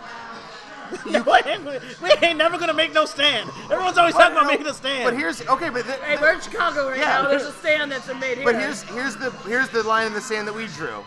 [1.05, 1.65] you we, ain't,
[2.01, 3.49] we ain't never gonna make no stand.
[3.71, 5.03] Everyone's always talking about making a stand.
[5.03, 7.21] But here's okay, but the, Hey, we're in Chicago right Yeah.
[7.21, 7.29] now.
[7.29, 8.45] There's a stand that's been made here.
[8.45, 11.03] But here's here's the here's the line in the sand that we drew.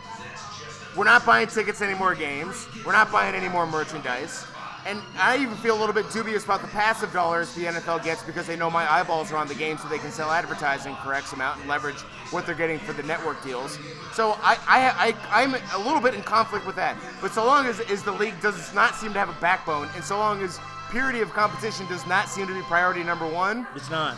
[0.96, 2.68] We're not buying tickets any more games.
[2.84, 4.46] We're not buying any more merchandise.
[4.84, 8.22] And I even feel a little bit dubious about the passive dollars the NFL gets
[8.22, 11.14] because they know my eyeballs are on the game, so they can sell advertising for
[11.14, 12.00] X amount and leverage
[12.32, 13.78] what they're getting for the network deals.
[14.12, 16.96] So I, I, I I'm a little bit in conflict with that.
[17.20, 20.02] But so long as, as the league does not seem to have a backbone, and
[20.02, 20.58] so long as
[20.90, 24.16] purity of competition does not seem to be priority number one, it's not.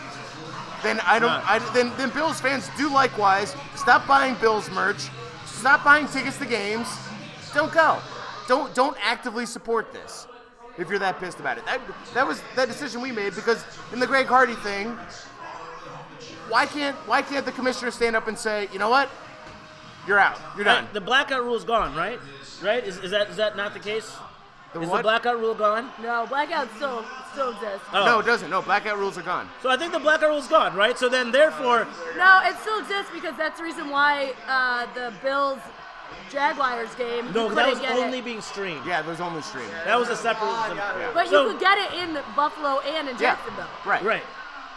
[0.82, 1.30] then I don't.
[1.30, 3.54] I, then then Bills fans do likewise.
[3.74, 5.10] Stop buying Bills merch.
[5.44, 6.88] Stop buying tickets to games.
[7.54, 7.98] Don't go.
[8.48, 10.26] Don't don't actively support this.
[10.76, 11.80] If you're that pissed about it, that
[12.14, 14.98] that was that decision we made because in the Greg Hardy thing,
[16.48, 19.08] why can't why can't the commissioner stand up and say, you know what,
[20.06, 20.84] you're out, you're done.
[20.84, 22.18] Right, the blackout rule is gone, right?
[22.62, 22.84] Right?
[22.84, 24.10] Is, is that is that not the case?
[24.72, 24.96] The is what?
[24.98, 25.90] the blackout rule gone?
[26.02, 27.86] no, blackout still still exists.
[27.92, 28.04] Oh.
[28.04, 28.50] No, it doesn't.
[28.50, 29.48] No, blackout rules are gone.
[29.62, 30.98] So I think the blackout rule's gone, right?
[30.98, 35.60] So then, therefore, No, it still exists because that's the reason why uh, the Bills
[36.34, 37.32] Jaguars game.
[37.32, 38.24] no, that was only it.
[38.24, 38.84] being streamed.
[38.86, 39.68] Yeah, it was only stream.
[39.84, 40.48] That was a separate.
[40.74, 41.10] Yeah.
[41.14, 43.20] But So- you could get it in Buffalo and in Yeah.
[43.36, 43.68] Jacksonville.
[43.86, 44.02] Right.
[44.02, 44.22] Right.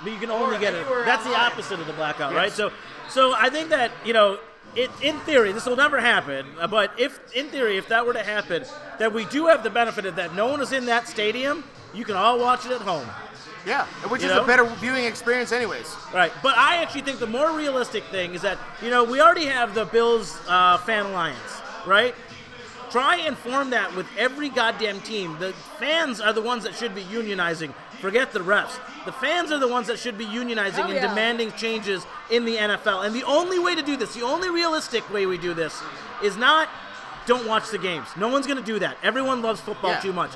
[0.03, 0.81] But you can only Or get it.
[0.81, 2.37] anywhere That's the opposite of the blackout, Yes.
[2.37, 2.51] right?
[2.53, 2.71] So,
[3.09, 4.37] so I think that you know,
[4.75, 6.45] it, in theory, this will never happen.
[6.61, 8.63] uh, But if, in theory, if that were to happen,
[8.99, 11.63] that we do have the benefit of that no one is in that stadium.
[11.93, 13.09] You can all watch it at home.
[13.65, 14.43] Yeah, which You is know?
[14.43, 15.93] a better viewing experience, anyways.
[16.13, 19.45] Right, but I actually think the more realistic thing is that you know we already
[19.45, 22.15] have the Bills uh, fan alliance, right?
[22.89, 25.37] Try and form that with every goddamn team.
[25.39, 27.73] The fans are the ones that should be unionizing.
[27.99, 28.79] Forget the refs.
[29.05, 31.07] The fans are the ones that should be unionizing Hell and yeah.
[31.09, 33.05] demanding changes in the NFL.
[33.05, 35.81] And the only way to do this, the only realistic way we do this,
[36.23, 36.69] is not
[37.25, 38.07] don't watch the games.
[38.15, 38.97] No one's going to do that.
[39.03, 39.99] Everyone loves football Yeah.
[39.99, 40.31] too much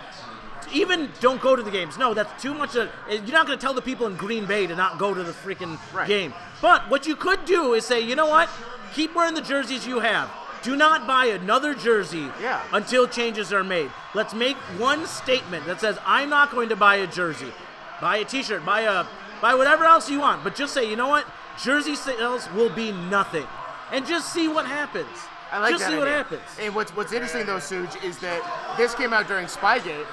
[0.74, 1.98] even don't go to the games.
[1.98, 2.76] No, that's too much.
[2.76, 5.24] Of, you're not going to tell the people in Green Bay to not go to
[5.24, 6.08] the freaking Right.
[6.08, 6.34] game.
[6.62, 8.50] But what you could do is say, you know what?
[8.94, 10.30] Keep wearing the jerseys you have.
[10.64, 12.62] Do not buy another jersey Yeah.
[12.72, 13.90] until changes are made.
[14.14, 17.52] Let's make one statement that says, I'm not going to buy a jersey.
[18.00, 18.64] Buy a T-shirt.
[18.66, 19.06] Buy a
[19.42, 20.44] buy whatever else you want.
[20.44, 21.26] But just say, you know what?
[21.62, 23.46] Jersey sales will be nothing,
[23.92, 25.08] and just see what happens.
[25.52, 25.80] I like that.
[25.80, 26.42] just see what happens.
[26.60, 28.42] And what's what's interesting though, Suge, is that
[28.78, 30.06] this came out during Spygate,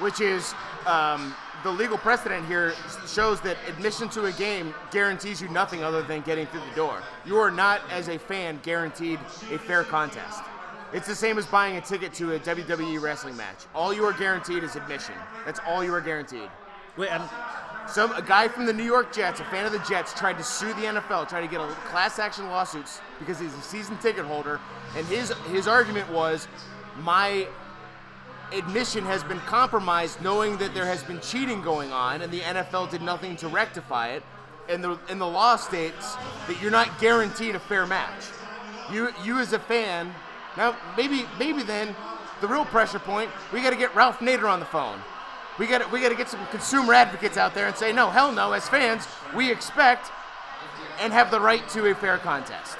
[0.00, 0.54] which is
[0.86, 2.72] um, the legal precedent here
[3.06, 7.02] shows that admission to a game guarantees you nothing other than getting through the door.
[7.26, 9.18] You are not, as a fan, guaranteed
[9.52, 10.42] a fair contest.
[10.92, 13.66] It's the same as buying a ticket to a WWE wrestling match.
[13.74, 15.14] All you are guaranteed is admission.
[15.44, 16.50] That's all you are guaranteed.
[16.96, 17.28] Wait, I'm,
[17.86, 20.42] Some a guy from the New York Jets, a fan of the Jets, tried to
[20.42, 24.24] sue the NFL, tried to get a class action lawsuits because he's a season ticket
[24.24, 24.58] holder,
[24.96, 26.48] and his his argument was,
[27.02, 27.46] my
[28.52, 32.90] admission has been compromised, knowing that there has been cheating going on, and the NFL
[32.90, 34.22] did nothing to rectify it.
[34.68, 36.14] And the and the law states
[36.46, 38.26] that you're not guaranteed a fair match.
[38.92, 40.14] You you as a fan,
[40.56, 41.94] now maybe maybe then
[42.40, 44.98] the real pressure point, we got to get Ralph Nader on the phone.
[45.58, 48.10] We got to we got to get some consumer advocates out there and say no,
[48.10, 48.52] hell no.
[48.52, 50.10] As fans, we expect
[51.00, 52.76] and have the right to a fair contest.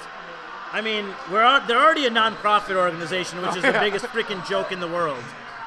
[0.71, 3.83] I mean, we're they're already a non-profit organization, which oh, is the Oh, yeah.
[3.83, 5.23] biggest freaking joke in the world.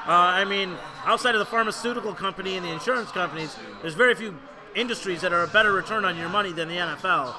[0.07, 4.37] Uh, I mean, outside of the pharmaceutical company and the insurance companies, there's very few
[4.75, 7.33] industries that are a better return on your money than the NFL.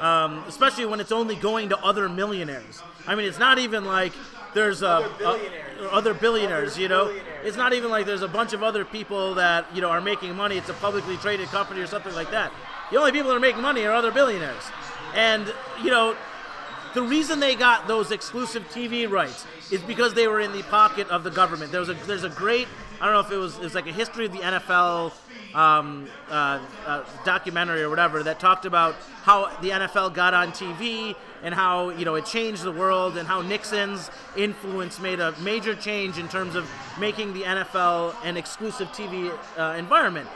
[0.00, 2.82] Um, especially when it's only going to other millionaires.
[3.06, 4.12] I mean, it's not even like
[4.54, 5.80] there's a, Other billionaires.
[5.80, 6.72] a- other billionaires.
[6.72, 7.46] Other you know, billionaires.
[7.46, 10.34] it's not even like there's a bunch of other people that you know are making
[10.36, 10.56] money.
[10.56, 12.52] It's a publicly traded company or something like that.
[12.92, 14.62] The only people that are making money are other billionaires,
[15.14, 15.52] and
[15.82, 16.16] you know
[16.94, 21.08] the reason they got those exclusive TV rights is because they were in the pocket
[21.08, 21.70] of the government.
[21.72, 22.68] There was a there's a great
[23.00, 25.12] I don't know if it was it was like a history of the NFL
[25.54, 31.14] um, uh, uh, documentary or whatever that talked about how the NFL got on TV
[31.42, 35.74] and how you know it changed the world and how Nixon's influence made a major
[35.74, 40.28] change in terms of making the NFL an exclusive TV uh, environment.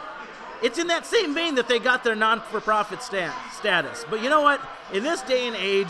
[0.62, 4.04] It's in that same vein that they got their non-for-profit sta- status.
[4.08, 4.60] But you know what?
[4.92, 5.88] In this day and age,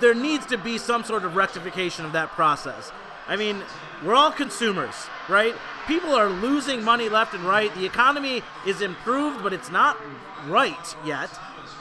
[0.00, 2.90] there needs to be some sort of rectification of that process.
[3.28, 3.60] I mean,
[4.04, 4.94] we're all consumers,
[5.28, 5.54] right?
[5.88, 7.74] People are losing money left and right.
[7.74, 9.96] The economy is improved, but it's not
[10.46, 11.30] right yet.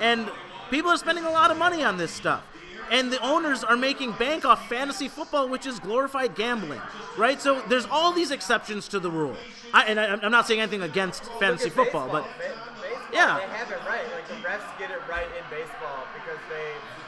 [0.02, 0.30] And
[0.72, 2.44] people are spending a lot of money on this stuff.
[2.92, 6.82] And the owners are making bank off fantasy football, which is glorified gambling,
[7.18, 7.42] right?
[7.42, 9.36] So there's all these exceptions to the rule.
[9.74, 12.66] I, and I, I'm not saying anything against fantasy football, but baseball.
[12.76, 13.38] Ba- baseball, Yeah.
[13.40, 14.04] they have it right.
[14.14, 15.85] Like the refs get it right in baseball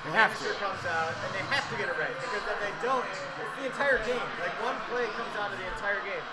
[0.09, 0.49] they They have to.
[0.59, 3.65] comes out and they have to get it right because if they don't, it's the
[3.67, 4.23] entire game.
[4.41, 6.23] Like one play comes out of the entire game.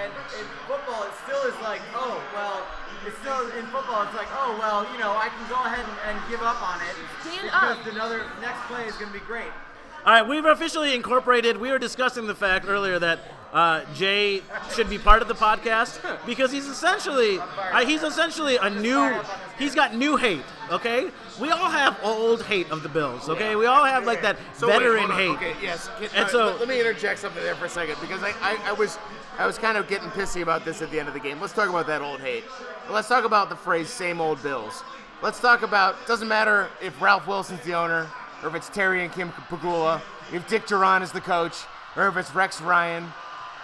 [0.00, 0.08] And
[0.40, 2.64] in football, it still is like, oh, well,
[3.06, 4.02] it's still in football.
[4.08, 6.80] It's like, oh, well, you know, I can go ahead and, and give up on
[6.80, 7.92] it Stand because up.
[7.92, 9.52] another next play is going to be great.
[10.06, 11.58] All right, we've officially incorporated.
[11.58, 13.20] We were discussing the fact earlier that
[13.52, 14.42] uh, Jay
[14.74, 19.14] should be part of the podcast because he's essentially uh, he's essentially a new.
[19.58, 20.42] He's got new hate.
[20.70, 21.10] Okay,
[21.40, 23.28] we all have old hate of the Bills.
[23.28, 25.18] Okay, we all have like that So wait, veteran hold on.
[25.18, 25.30] hate.
[25.36, 25.90] Okay, yes.
[26.14, 28.56] And uh, so- let, let me interject something there for a second because I, I,
[28.70, 28.98] I was
[29.38, 31.40] I was kind of getting pissy about this at the end of the game.
[31.40, 32.44] Let's talk about that old hate.
[32.90, 34.82] Let's talk about the phrase "same old Bills."
[35.22, 35.96] Let's talk about.
[36.06, 38.08] Doesn't matter if Ralph Wilson's the owner
[38.42, 40.00] or if it's Terry and Kim Pegula,
[40.32, 41.54] if Dick Jauron is the coach,
[41.96, 43.06] or if it's Rex Ryan,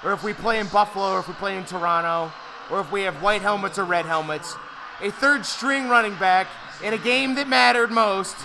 [0.05, 2.33] or if we play in Buffalo or if we play in Toronto,
[2.71, 4.55] or if we have white helmets or red helmets.
[5.01, 6.47] A third string running back
[6.83, 8.37] in a game that mattered most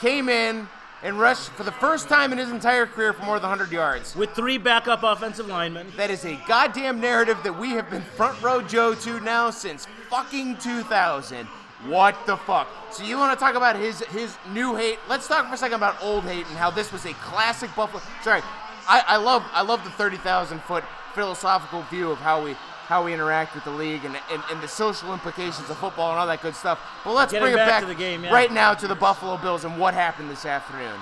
[0.00, 0.68] came in
[1.02, 4.16] and rushed for the first time in his entire career for more than 100 yards.
[4.16, 5.86] With three backup offensive linemen.
[5.96, 9.86] That is a goddamn narrative that we have been front row Joe to now since
[10.08, 11.46] fucking 2000.
[11.86, 12.66] What the fuck?
[12.90, 14.98] So you want to talk about his his new hate?
[15.06, 18.02] Let's talk for a second about old hate and how this was a classic Buffalo.
[18.22, 18.40] Sorry,
[18.88, 22.52] I, I love I love the 30,000 foot philosophical view of how we
[22.86, 26.18] how we interact with the league and, and, and the social implications of football and
[26.18, 26.78] all that good stuff.
[27.02, 28.32] But let's Getting bring it back back to the game, yeah.
[28.32, 30.98] right now to the Buffalo Bills and what happened this afternoon.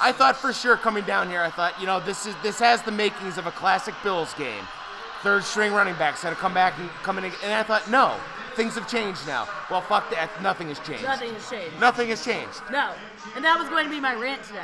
[0.00, 2.82] I thought for sure coming down here, I thought, you know, this is this has
[2.82, 4.62] the makings of a classic Bills game.
[5.22, 8.16] Third string running backs had to come back and come in, and I thought, no,
[8.54, 9.48] things have changed now.
[9.70, 11.02] Well, fuck that, nothing has changed.
[11.02, 11.80] Nothing has changed.
[11.80, 12.60] Nothing has changed.
[12.70, 12.92] No.
[13.34, 14.60] And that was going to be my rant today.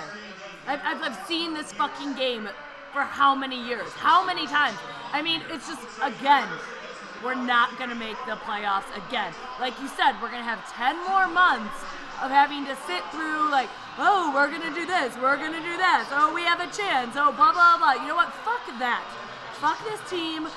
[0.66, 2.48] I've, I've, I've seen this fucking game
[2.92, 3.88] for how many years?
[3.92, 4.76] How many times?
[5.12, 6.48] I mean, it's just, again,
[7.24, 9.32] we're not going to make the playoffs again.
[9.60, 11.76] Like you said, we're going to have 10 more months
[12.22, 13.68] of having to sit through, like,
[13.98, 16.70] oh, we're going to do this, we're going to do that, oh, we have a
[16.72, 17.94] chance, oh, blah, blah, blah.
[18.00, 18.32] You know what?
[18.44, 19.04] Fuck that.
[19.60, 20.48] Fuck this team.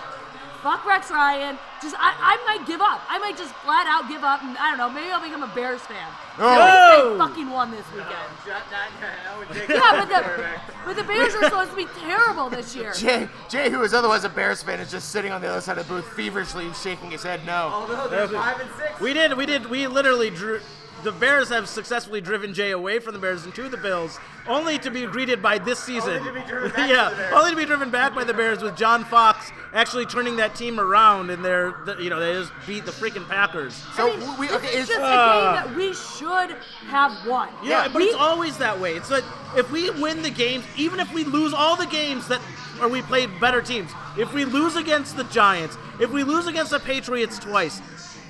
[0.63, 1.59] Fuck Rex Ryan.
[1.81, 3.01] Just I, I might give up.
[3.09, 4.89] I might just flat out give up, and I don't know.
[4.89, 6.07] Maybe I'll become a Bears fan.
[6.39, 7.11] Oh.
[7.11, 8.07] They fucking won this weekend.
[8.47, 11.85] That, that, that would take Yeah, but the but the Bears are supposed to be
[11.99, 12.93] terrible this year.
[12.97, 15.77] Jay, Jay, who is otherwise a Bears fan, is just sitting on the other side
[15.77, 17.69] of the booth, feverishly shaking his head no.
[17.73, 19.01] Although they're five and six.
[19.01, 19.35] We did.
[19.35, 19.65] We did.
[19.65, 20.61] We literally drew.
[21.03, 24.79] The Bears have successfully driven Jay away from the Bears and to the Bills, only
[24.79, 26.17] to be greeted by this season.
[26.17, 27.33] Only to be back yeah, to the Bears.
[27.33, 30.79] only to be driven back by the Bears with John Fox actually turning that team
[30.79, 33.73] around, and they're, the- you know, they just beat the freaking Packers.
[33.95, 36.55] So I mean, we okay, is is just a uh, game that we should
[36.87, 37.49] have won.
[37.63, 38.93] Yeah, but we, it's always that way.
[38.93, 39.25] It's like
[39.57, 42.39] if we win the games, even if we lose all the games that
[42.81, 46.71] or we played better teams, if we lose against the Giants, if we lose against
[46.71, 47.81] the Patriots twice,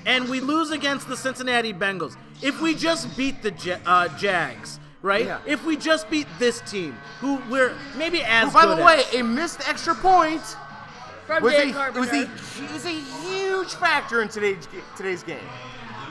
[0.06, 4.80] and we lose against the Cincinnati Bengals, if we just beat the Ja- uh, Jags,
[5.02, 5.26] right?
[5.26, 5.40] Yeah.
[5.46, 9.14] If we just beat this team, who we're maybe as by good the way, as.
[9.16, 10.42] a missed extra point
[11.26, 12.30] from was Dan a, was a
[12.74, 15.38] was a huge factor in today's today's game.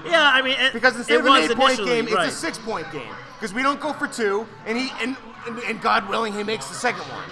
[0.07, 2.27] yeah, I mean, it, Because instead it of an eight-point game, right.
[2.27, 3.13] it's a six-point game.
[3.35, 6.67] Because we don't go for two, and he and, and and God willing, he makes
[6.69, 7.25] the second one.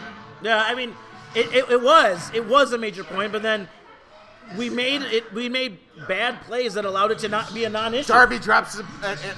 [0.42, 0.94] Yeah, I mean,
[1.34, 3.68] it, it, it was it was a major point, but then
[4.56, 8.08] we made it we made bad plays that allowed it to not be a non-issue.
[8.08, 8.84] Darby drops a,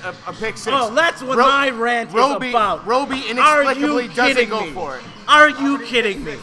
[0.04, 0.68] a, a, pick six.
[0.70, 2.86] Oh, that's what Ro- my rant Robey, is about.
[2.86, 4.72] Robey inexplicably doesn't go me?
[4.72, 5.02] for it.
[5.28, 6.36] Are you kidding me?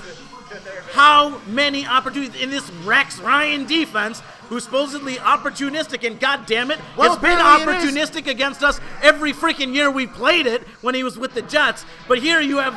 [0.92, 6.80] How many opportunities in this Rex Ryan defense, who's supposedly opportunistic, and God damn it,
[6.98, 8.10] Well, it's been apparently it is.
[8.10, 11.86] opportunistic against us every freaking year we played it when he was with the Jets.
[12.08, 12.74] But here you have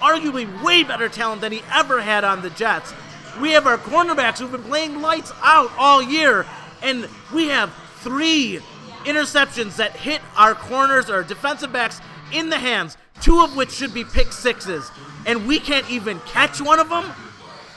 [0.00, 2.92] arguably way better talent than he ever had on the Jets.
[3.40, 6.46] We have our cornerbacks who've been playing lights out all year,
[6.82, 8.60] and we have three
[9.04, 12.00] interceptions that hit our corners or defensive backs
[12.32, 14.90] in the hands, two of which should be pick sixes,
[15.26, 17.04] and we can't even catch one of them?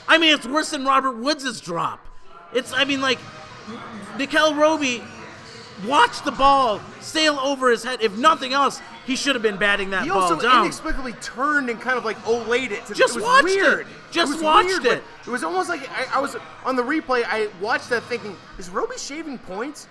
[0.08, 2.04] I mean, it's worse than Robert Woods' drop.
[2.52, 3.18] It's, I mean, like,
[4.18, 5.02] Nickell Robey
[5.86, 8.02] watched the ball sail over his head.
[8.02, 10.62] If nothing else, he should have been batting that He ball also down.
[10.62, 12.86] inexplicably turned and kind of like olayed it.
[12.86, 13.80] To, Just it was watched weird.
[13.80, 13.86] it.
[14.12, 15.02] Just was watched weird, it.
[15.26, 17.24] It was almost like I, I was on the replay.
[17.26, 19.88] I watched that thinking, is Robey shaving points?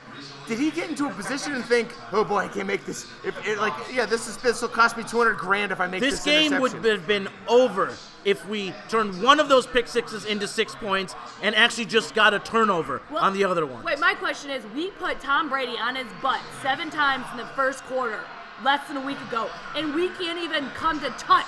[0.47, 3.07] Did he get into a position and think, oh boy, I can't make this?
[3.25, 5.99] If it, like, yeah, this is this will cost me 200 grand if I make
[5.99, 6.23] this.
[6.23, 10.47] this game would have been over if we turned one of those pick sixes into
[10.47, 13.83] six points and actually just got a turnover Well, on the other one.
[13.83, 17.45] Wait, my question is: We put Tom Brady on his butt seven times in the
[17.47, 18.21] first quarter,
[18.63, 21.45] less than a week ago, and we can't even come to touch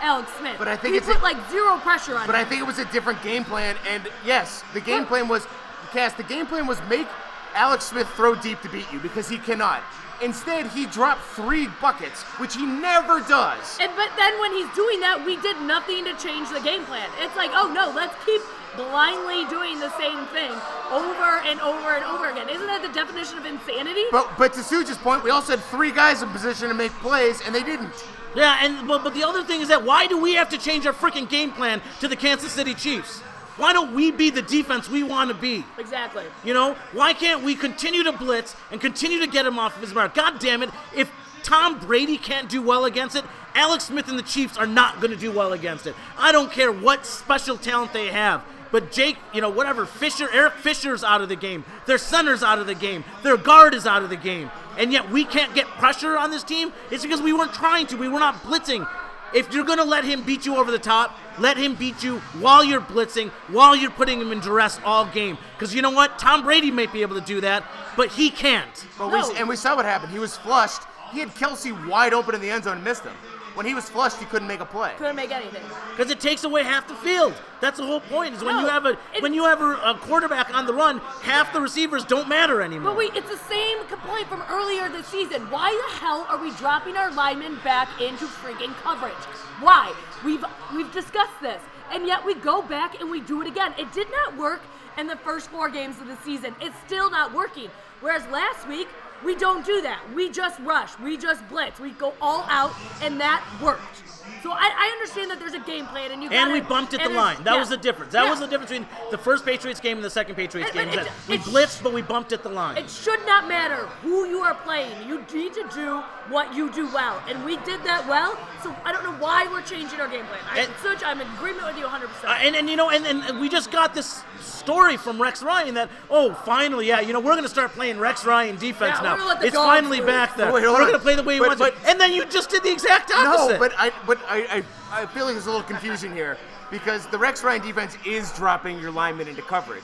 [0.00, 0.56] Alex Smith.
[0.58, 2.40] But I think we it's put a- like zero pressure on But him.
[2.40, 3.76] I think it was a different game plan.
[3.88, 5.08] And yes, the game What?
[5.08, 5.46] plan was,
[5.92, 7.06] Cass, the game plan was make
[7.54, 9.82] Alex Smith throw deep to beat you because he cannot.
[10.22, 13.78] Instead, he dropped three buckets, which he never does.
[13.80, 17.08] And but then when he's doing that, we did nothing to change the game plan.
[17.20, 18.40] It's like, oh no, let's keep
[18.76, 20.50] blindly doing the same thing
[20.90, 22.48] over and over and over again.
[22.48, 24.04] Isn't that the definition of insanity?
[24.10, 27.40] But but to Suja's point, we also had three guys in position to make plays,
[27.44, 27.92] and they didn't.
[28.34, 30.86] Yeah, and but, but the other thing is that why do we have to change
[30.86, 33.22] our freaking game plan to the Kansas City Chiefs?
[33.56, 35.64] Why don't we be the defense we want to be?
[35.78, 36.24] exactly.
[36.44, 39.82] You know, why can't we continue to blitz and continue to get him off of
[39.82, 40.14] his mark?
[40.14, 40.70] God damn it!
[40.94, 41.10] If
[41.42, 43.24] Tom Brady can't do well against it,
[43.54, 45.94] Alex Smith and the Chiefs are not going to do well against it.
[46.18, 48.44] I don't care what special talent they have.
[48.72, 51.64] But Jake, you know, whatever, Fisher, Eric Fisher's out of the game.
[51.86, 53.04] Their center's out of the game.
[53.22, 54.50] Their guard is out of the game.
[54.76, 56.72] And yet we can't get pressure on this team.
[56.90, 57.96] It's because we weren't trying to.
[57.96, 58.88] We were not blitzing.
[59.34, 62.18] If you're going to let him beat you over the top, let him beat you
[62.38, 65.36] while you're blitzing, while you're putting him in duress all game.
[65.58, 66.18] Because you know what?
[66.20, 67.64] Tom Brady might be able to do that,
[67.96, 68.86] but he can't.
[68.96, 69.28] But No.
[69.30, 70.12] we and we saw what happened.
[70.12, 70.82] He was flushed.
[71.12, 73.12] He had Kelce wide open in the end zone and missed him.
[73.54, 74.92] When he was flushed, he couldn't make a play.
[74.98, 75.62] Couldn't make anything.
[75.96, 77.34] Because it takes away half the field.
[77.60, 78.34] That's the whole point.
[78.34, 80.74] Is when No, you have a it- when you have a, a quarterback on the
[80.74, 82.90] run, half the receivers don't matter anymore.
[82.90, 85.50] But wait, it's the same complaint from earlier this season.
[85.50, 89.12] Why the hell are we dropping our linemen back into freaking coverage?
[89.60, 89.94] Why?
[90.24, 90.44] We've
[90.74, 93.72] we've discussed this, and yet we go back and we do it again.
[93.78, 94.62] It did not work
[94.98, 96.54] in the first four games of the season.
[96.60, 97.70] It's still not working.
[98.00, 98.88] Whereas last week
[99.24, 100.00] we don't do that.
[100.14, 100.98] We just rush.
[100.98, 101.80] We just blitz.
[101.80, 102.72] We go all out,
[103.02, 104.02] and that worked.
[104.42, 106.92] So I, I understand that there's a game plan, and you and gotta- we bumped
[106.94, 107.42] at the line.
[107.44, 107.60] That yeah.
[107.60, 108.12] was the difference.
[108.12, 108.30] That Yeah.
[108.30, 110.88] was the difference between the first Patriots game and the second Patriots game.
[110.88, 112.76] is it- we blitzed, but we bumped at the line.
[112.76, 114.92] It should not matter who you are playing.
[115.08, 117.22] You need to do what you do well.
[117.28, 120.40] And we did that well, so I don't know why we're changing our game plan.
[120.50, 122.30] I, And- Such, I'm in agreement with you 100%.
[122.30, 125.74] Uh, and, and you know, and, and we just got this story from Rex Ryan
[125.74, 129.13] that oh, finally, yeah, you know, we're going to start playing Rex Ryan defense Yeah,
[129.13, 129.13] now.
[129.14, 130.06] We're gonna let the it's finally loose.
[130.06, 130.48] back though.
[130.48, 130.80] Oh, wait, we're on.
[130.80, 131.88] going to play the way he want wants but- it.
[131.90, 133.54] And then you just did the exact opposite.
[133.54, 134.62] No, but I but I,
[134.92, 136.36] I I feel like there's a little confusion here
[136.70, 139.82] because the Rex Ryan defense is dropping your linemen into coverage.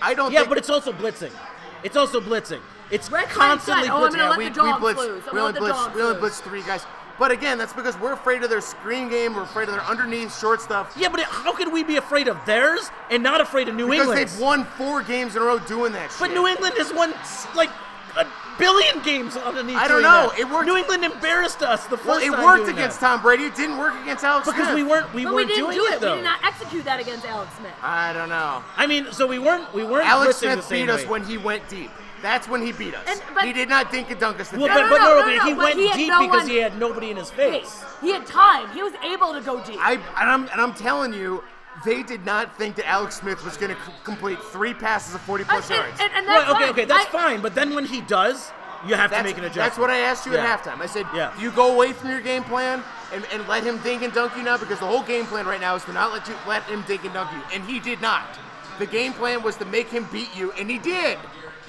[0.00, 1.32] I don't yeah, think but it's also blitzing.
[1.82, 2.60] It's also blitzing.
[2.90, 4.16] It's Rex Ryan constantly said, "Oh, I'm blitzing.
[4.16, 5.24] gonna let we, the dogs we blitz, loose.
[5.32, 6.84] We only let blitz, we only loose." blitz three guys.
[7.18, 9.34] But again, that's because we're afraid of their screen game.
[9.34, 10.92] We're afraid of their underneath short stuff.
[10.96, 14.18] Yeah, but how could we be afraid of theirs and not afraid of New England?
[14.18, 14.60] because England?
[14.62, 16.18] they've won four games in a row doing that shit.
[16.20, 17.12] But New England has won
[17.54, 17.70] like
[18.16, 18.26] a
[18.58, 19.76] billion games underneath.
[19.76, 20.28] I don't know.
[20.30, 20.38] that.
[20.38, 23.06] It worked- New England embarrassed us the first well, it time worked doing against that.
[23.06, 23.44] Tom Brady.
[23.44, 24.56] It didn't work against Alex Smith.
[24.56, 24.76] because Smith.
[24.84, 26.00] we weren't we but weren't didn't doing do it it.
[26.00, 26.10] though.
[26.10, 27.72] We did not execute that against Alex Smith.
[27.82, 28.62] I don't know.
[28.76, 31.08] I mean, so we weren't we weren't Alex blitzing the Smith same beat us way.
[31.08, 31.90] when he went deep.
[32.22, 33.04] That's when he beat us.
[33.08, 34.76] And- but- he did not think and dunk us to Well, death.
[34.76, 36.48] but, no, but no, no, no, no, he but went he deep no because one-
[36.48, 37.84] he had nobody in his Wait, face.
[38.00, 38.70] he had time.
[38.72, 39.78] He was able to go deep.
[39.80, 41.42] I and I'm and I'm telling you,
[41.84, 45.20] they did not think that Alex Smith was going to c- complete three passes of
[45.22, 46.00] 40 plus uh, And- yards.
[46.00, 46.70] and- and that's Well, okay, fine.
[46.72, 47.40] okay, that's I- fine.
[47.40, 48.52] But then when he does,
[48.86, 49.54] you have to make an adjustment.
[49.68, 50.44] that's what I asked you Yeah.
[50.44, 50.80] at halftime.
[50.80, 51.30] I said, Yeah.
[51.36, 54.36] do you go away from your game plan and, and let him dink and dunk
[54.36, 54.56] you now?
[54.56, 57.04] Because the whole game plan right now is to not let you let him dink
[57.04, 58.38] and dunk you, and he did not.
[58.78, 61.18] The game plan was to make him beat you, and he did.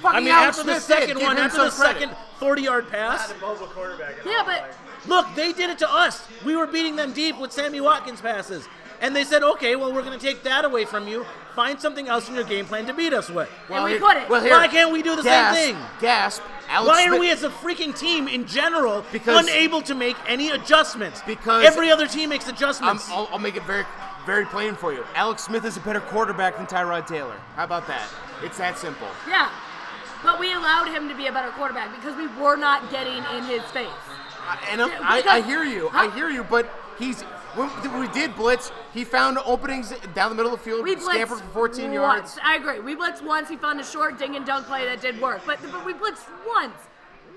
[0.01, 1.01] Fucking I mean, Alex after the Smith did.
[1.07, 1.99] second Give one, after the credit.
[2.01, 4.15] second 40-yard pass, Not a mobile quarterback.
[4.25, 4.73] Yeah, but
[5.07, 6.23] look, they did it to us.
[6.43, 8.67] We were beating them deep with Sammy Watkins passes.
[9.03, 11.25] And they said, okay, well, we're going to take that away from you.
[11.55, 13.49] Find something else in your game plan to beat us with.
[13.69, 14.29] And we here- couldn't.
[14.29, 15.77] Well, here, Why can't we do the same thing?
[15.99, 16.41] Gasp.
[16.69, 20.15] Alex Why are Smith- we as a freaking team in general Because- unable to make
[20.25, 21.21] any adjustments?
[21.27, 23.09] Because- every other team makes I'm, adjustments.
[23.11, 23.85] I'll, I'll make it very,
[24.25, 25.03] very plain for you.
[25.15, 27.35] Alex Smith is a better quarterback than Tyrod Taylor.
[27.57, 28.07] How about that?
[28.41, 29.07] It's that simple.
[29.27, 29.49] yeah,
[30.23, 33.43] but we allowed him to be a better quarterback because we were not getting in
[33.43, 33.87] his face.
[34.47, 35.89] I, and I'm, Yeah, I, I hear you.
[35.89, 36.09] Huh?
[36.09, 36.43] I hear you.
[36.43, 37.23] But he's
[37.55, 38.71] when we did blitz.
[38.93, 40.83] He found openings down the middle of the field.
[40.83, 41.93] We Stanford blitzed for 14 once.
[41.93, 42.39] yards.
[42.43, 42.79] I agree.
[42.79, 43.49] We blitzed once.
[43.49, 46.25] He found a short ding and dunk play that did work, but, but we blitzed
[46.47, 46.75] once.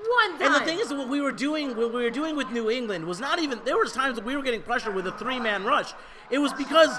[0.08, 0.42] One time.
[0.42, 3.04] And the thing is, what we were doing, what we were doing with New England
[3.06, 3.60] was not even.
[3.64, 5.94] There was times that we were getting pressure with a three-man rush.
[6.30, 6.96] It was because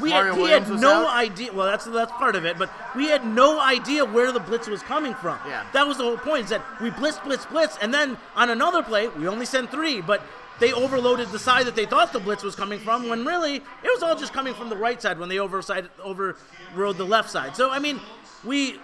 [0.00, 1.16] we had, he had no out?
[1.16, 1.52] idea.
[1.52, 4.82] Well, that's that's part of it, but we had no idea where the blitz was
[4.82, 5.38] coming from.
[5.46, 5.64] Yeah.
[5.72, 6.44] that was the whole point.
[6.44, 10.00] Is that we blitz, blitz, blitz, and then on another play, we only sent three,
[10.00, 10.22] but.
[10.60, 13.64] They overloaded the side that they thought the blitz was coming from, when really it
[13.84, 17.56] was all just coming from the right side when they overside overrode the left side.
[17.56, 18.00] So I mean,
[18.44, 18.78] we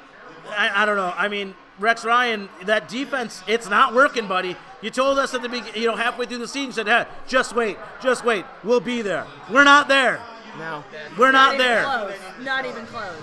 [0.51, 1.13] I, I don't know.
[1.17, 4.57] I mean, Rex Ryan, that defense, it's not working, buddy.
[4.81, 7.07] You told us at the beginning, you know, halfway through the season, you said, hey,
[7.27, 8.45] just wait, just wait.
[8.65, 9.27] We'll be there.
[9.51, 10.21] We're not there.
[10.57, 10.85] No.
[11.17, 11.85] We're not even there.
[11.85, 12.15] Close.
[12.43, 13.23] Not even close.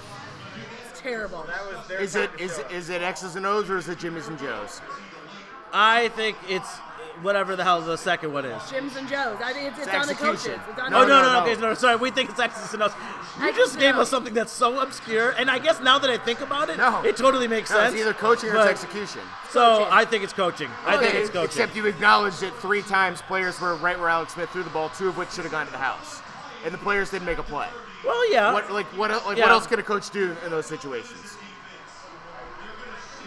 [0.89, 1.43] It's terrible.
[1.43, 2.67] That was their Is it time to is show.
[2.75, 4.81] is it X's and O's or is it Jimmy's and Joe's?
[5.73, 6.77] I think it's
[7.21, 8.69] whatever the hell the second one is.
[8.69, 9.37] Jims and Joes.
[9.43, 10.59] I think it's, it's It's on the coaches.
[10.69, 11.51] It's on No, oh, the no, no, no, no.
[11.51, 11.95] okay, no, sorry.
[11.95, 12.91] We think it's X's and O's.
[13.39, 16.17] You X's just gave us something that's so obscure, and I guess now that I
[16.17, 17.03] think about it, No.
[17.03, 17.93] it totally makes No, sense.
[17.93, 19.21] it's either coaching or it's execution.
[19.49, 19.93] So Coaching.
[19.93, 20.69] I think it's coaching.
[20.85, 21.45] I think Okay, it's coaching.
[21.45, 24.89] Except you acknowledged that three times players were right where Alex Smith threw the ball,
[24.89, 26.21] two of which should have gone to the house.
[26.63, 27.67] and the players didn't make a play.
[28.03, 28.51] Well, yeah.
[28.53, 29.43] What like what like Yeah.
[29.45, 31.34] what else can a coach do in those situations?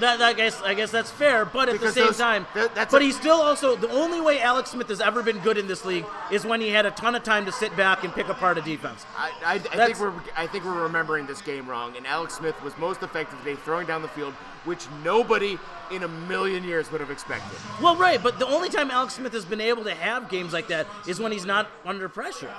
[0.01, 2.46] That, that- I guess I guess that's fair, but at Because the same those- time,
[2.55, 5.59] that- but a- he's still also the only way Alex Smith has ever been good
[5.59, 8.12] in this league is when he had a ton of time to sit back and
[8.14, 9.05] pick apart a defense.
[9.16, 11.96] I, I, I think we're I think we're remembering this game wrong.
[11.96, 14.34] And Alex Smith was most effective today throwing down the field,
[14.64, 15.59] which nobody
[15.90, 17.59] in a million years would have expected.
[17.80, 20.68] Well, right, but the only time Alex Smith has been able to have games like
[20.68, 22.53] that is when he's not under pressure.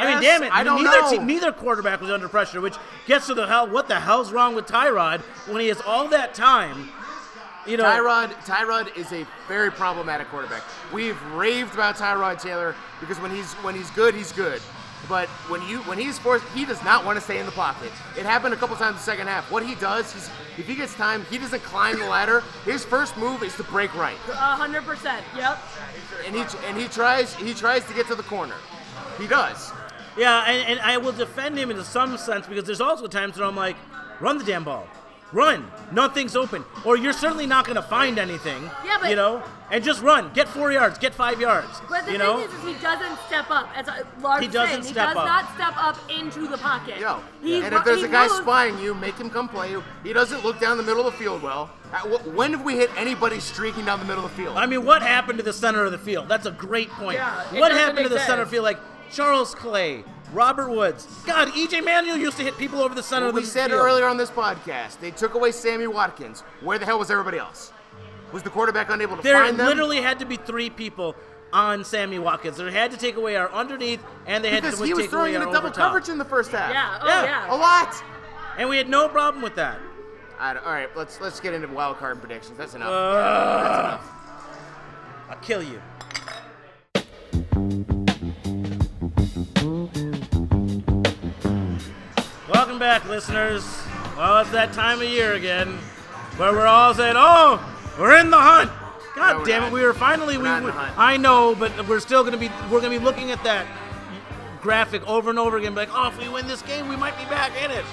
[0.00, 0.52] I mean, damn it!
[0.52, 1.10] I don't neither know.
[1.10, 2.76] te- neither quarterback was under pressure, which
[3.06, 3.68] gets to the hell.
[3.68, 6.90] What the hell's wrong with Tyrod when he has all that time?
[7.66, 10.62] You know, Tyrod Tyrod is a very problematic quarterback.
[10.92, 14.60] We've raved about Tyrod Taylor because when he's when he's good, he's good.
[15.08, 17.90] But when you when he's forced, he does not want to stay in the pocket.
[18.18, 19.50] It happened a couple times in the second half.
[19.50, 22.42] What he does, he's if he gets time, he doesn't climb the ladder.
[22.64, 25.24] His first move is to break right, A hundred percent.
[25.36, 25.58] Yep.
[26.26, 28.54] and he and he tries he tries to get to the corner.
[29.20, 29.72] He does.
[30.16, 33.46] Yeah, and, and I will defend him in some sense because there's also times where
[33.46, 33.76] I'm like,
[34.20, 34.86] run the damn ball.
[35.32, 35.70] Run.
[35.92, 36.64] Nothing's open.
[36.84, 38.64] Or you're certainly not going to find anything.
[38.84, 39.42] Yeah, but- You know?
[39.70, 40.32] And just run.
[40.32, 40.98] Get four yards.
[40.98, 41.68] Get five yards.
[41.88, 42.40] But the you thing know?
[42.40, 43.68] is, is, he doesn't step up.
[43.76, 45.24] As a large He doesn't saying, he does up.
[45.24, 46.98] not step up into the pocket.
[46.98, 49.84] Yo, He and if there's a guy moves- spying you, make him come play you.
[50.02, 51.70] He doesn't look down the middle of the field well.
[51.92, 51.98] Uh,
[52.34, 54.56] When have we hit anybody streaking down the middle of the field?
[54.58, 56.28] I mean, what happened to the center of the field?
[56.28, 57.18] That's a great point.
[57.18, 58.50] Yeah, what happened to make the center sense.
[58.50, 58.64] field?
[58.64, 58.78] Like
[59.12, 61.06] Charles Clay, Robert Woods.
[61.26, 63.82] God, EJ Manuel used to hit people over the center of the we said field.
[63.84, 66.42] earlier on this podcast, they took away Sammy Watkins.
[66.62, 67.72] Where the hell was everybody else?
[68.32, 69.56] Was the quarterback unable to There find them?
[69.58, 71.16] There literally had to be three people
[71.52, 72.58] on Sammy Watkins.
[72.58, 75.10] They had to take away our underneath, and they had because to he was take
[75.10, 75.86] throwing away into double over top.
[75.86, 76.72] coverage in the first half.
[76.72, 76.98] Yeah.
[77.02, 77.24] Oh Yeah.
[77.24, 77.54] yeah.
[77.54, 77.94] a lot.
[78.56, 79.78] and we had no problem with that.
[80.38, 82.56] I all right, let's let's get into wild card predictions.
[82.56, 82.88] That's enough.
[82.88, 83.12] Uh,
[83.62, 84.12] That's enough.
[85.30, 85.82] I'll kill you.
[92.52, 93.64] Welcome back, listeners.
[94.16, 95.78] Well, it's that time of year again
[96.36, 97.60] where we're all saying, "Oh,
[97.98, 98.70] we're in the hunt."
[99.14, 99.68] God No, we're damn not.
[99.68, 100.36] it, we were finally.
[100.38, 102.50] We're we, we- I know, but we're still gonna be.
[102.70, 103.66] We're gonna be looking at that
[104.60, 107.16] graphic over and over again, be like, "Oh, if we win this game, we might
[107.18, 107.84] be back in it."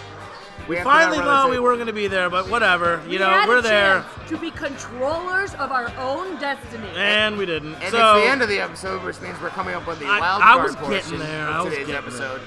[0.68, 1.64] We have to Finally not run the thought we table.
[1.66, 3.00] were gonna be there, but whatever.
[3.06, 6.90] You We know, had we're a there, to be controllers of our own destiny.
[6.98, 7.76] and we didn't.
[7.76, 10.06] And so it's the end of the episode, which means we're coming up on the
[10.08, 12.42] I- wild I card was getting portion there, I of was today's getting episode.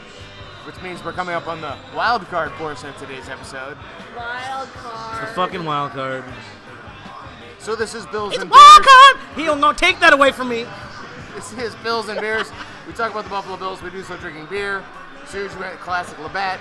[0.71, 3.77] Which means we're coming up on the wild card portion of today's episode.
[4.17, 5.23] Wild card.
[5.29, 6.23] the fucking wild card.
[7.59, 8.87] So this is Bills It's and wild Bears.
[8.87, 9.17] card.
[9.35, 10.67] He'll not take that away from me.
[11.35, 12.53] This is Bills and Bears.
[12.87, 13.83] We talk about the Buffalo Bills.
[13.83, 14.85] We do so drinking beer.
[15.25, 16.61] Suge went classic Labatt.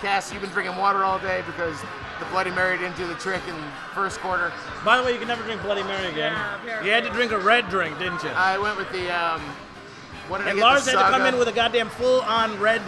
[0.00, 1.78] Cass, you've been drinking water all day because
[2.20, 4.54] the Bloody Mary didn't do the trick in the first quarter.
[4.86, 6.32] By the way, you can never drink Bloody Mary again.
[6.32, 6.88] Yeah, apparently.
[6.88, 8.30] you had to drink a red drink, didn't you?
[8.30, 9.42] I went with the um.
[10.28, 10.64] What did I and get?
[10.64, 12.80] Lars the had to come in with a goddamn full-on red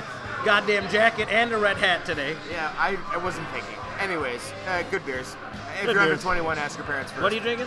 [0.47, 2.37] goddamn jacket and a red hat today.
[2.49, 3.75] Yeah, I, I wasn't thinking.
[3.99, 5.35] Anyways, uh, good beers.
[5.81, 6.23] If Good you're under beers.
[6.23, 7.21] 21, ask your parents first.
[7.21, 7.67] What are you drinking?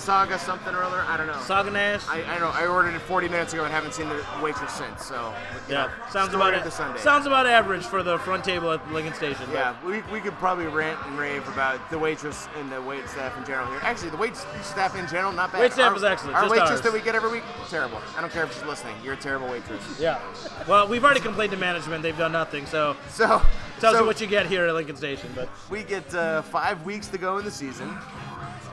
[0.00, 1.00] Saga something or other?
[1.00, 1.40] I don't know.
[1.42, 2.06] Saga Nash.
[2.08, 2.50] I, I don't know.
[2.50, 5.04] I ordered it 40 minutes ago and haven't seen the waitress since.
[5.04, 5.34] So
[5.68, 6.72] yeah, know, sounds about it.
[6.98, 9.46] Sounds about average for the front table at Lincoln Station.
[9.52, 13.36] Yeah, we, we could probably rant and rave about the waitress and the wait staff
[13.38, 13.80] in general here.
[13.82, 15.60] Actually, the wait staff in general, not bad.
[15.60, 16.80] Wait staff Our- is excellent, Our just waitress ours.
[16.82, 18.00] that we get every week, terrible.
[18.16, 18.96] I don't care if she's listening.
[19.04, 20.00] You're a terrible waitress.
[20.00, 20.20] Yeah.
[20.66, 22.02] Well, we've already complained to management.
[22.02, 22.66] They've done nothing.
[22.66, 23.42] So So,
[23.80, 25.30] tells so you what you get here at Lincoln Station.
[25.34, 27.96] But we get uh, five weeks to go in the season.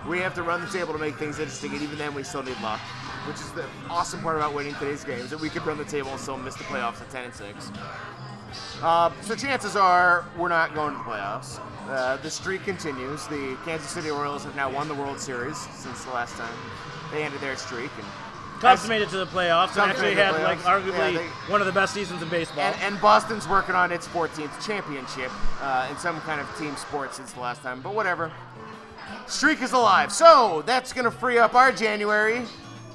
[0.08, 2.44] We have to run the table to make things interesting, and even then, we still
[2.44, 2.80] need luck.
[3.28, 5.84] Which is the awesome part about winning today's game is that we could run the
[5.86, 7.72] table and still miss the playoffs at 10 and 6.
[8.82, 11.60] Uh, so chances are we're not going to the playoffs.
[11.90, 13.28] Uh, the streak continues.
[13.28, 16.54] The Kansas City Royals have now won the World Series since the last time
[17.12, 18.06] they ended their streak, and
[18.62, 21.68] Cubs made it to the playoffs and actually had like arguably Yeah, they- one of
[21.68, 22.64] the best seasons in baseball.
[22.64, 25.32] And, and Boston's working on its 14th championship
[25.62, 28.32] uh, in some kind of team sport since the last time, but whatever.
[29.28, 30.12] Streak is alive.
[30.12, 32.44] So that's going to free up our January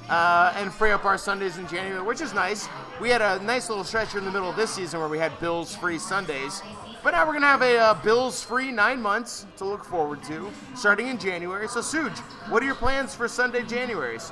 [0.09, 2.67] uh, and free up our Sundays in January, which is nice.
[2.99, 5.37] We had a nice little stretch in the middle of this season where we had
[5.39, 6.63] Bills free Sundays.
[7.03, 10.23] But now we're going to have a uh, Bills free nine months to look forward
[10.23, 11.67] to starting in January.
[11.67, 12.17] So, Suge,
[12.49, 14.31] what are your plans for Sunday Januaries?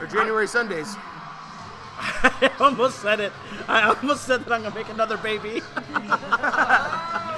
[0.00, 0.96] Or January Sundays?
[2.02, 3.32] I almost said it.
[3.68, 5.60] I almost said that I'm gonna make another baby.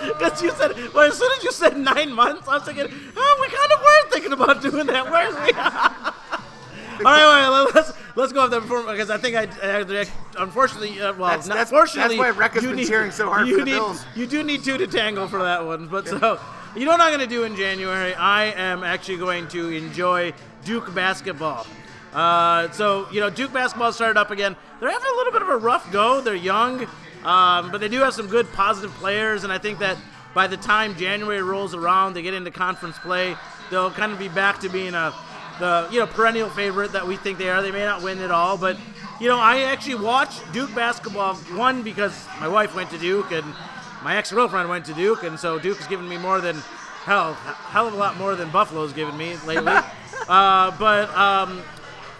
[0.18, 2.86] Because you said, well, as soon as you said nine months, I was thinking,
[3.16, 5.52] oh, we kind of were thinking about doing that, weren't we?
[7.06, 10.06] all right, all right, let's let's go off that before because I think I, I
[10.42, 13.46] unfortunately, uh, well, That's- that's- fortunately, that's why Rekka's you been need- cheering so hard
[13.48, 14.04] you for the need, Bills.
[14.14, 16.38] You do need two to tangle for that one, but so
[16.76, 18.14] you know what I'm gonna do in January?
[18.14, 20.32] I am actually going to enjoy
[20.64, 21.66] Duke basketball.
[22.12, 24.54] Uh, so you know, Duke basketball started up again.
[24.80, 26.20] They're having a little bit of a rough go.
[26.20, 26.86] They're young,
[27.24, 29.96] um, but they do have some good positive players, and I think that
[30.34, 33.36] by the time January rolls around, they get into conference play,
[33.70, 35.12] they'll kind of be back to being a
[35.58, 37.62] the you know perennial favorite that we think they are.
[37.62, 38.76] They may not win it all, but
[39.20, 43.44] you know, I actually watched Duke basketball one because my wife went to Duke and
[44.02, 46.56] my ex-girlfriend went to Duke, and so Duke has given me more than
[47.04, 49.72] hell, hell of a lot more than Buffalo's given me lately.
[50.28, 51.62] uh, but um,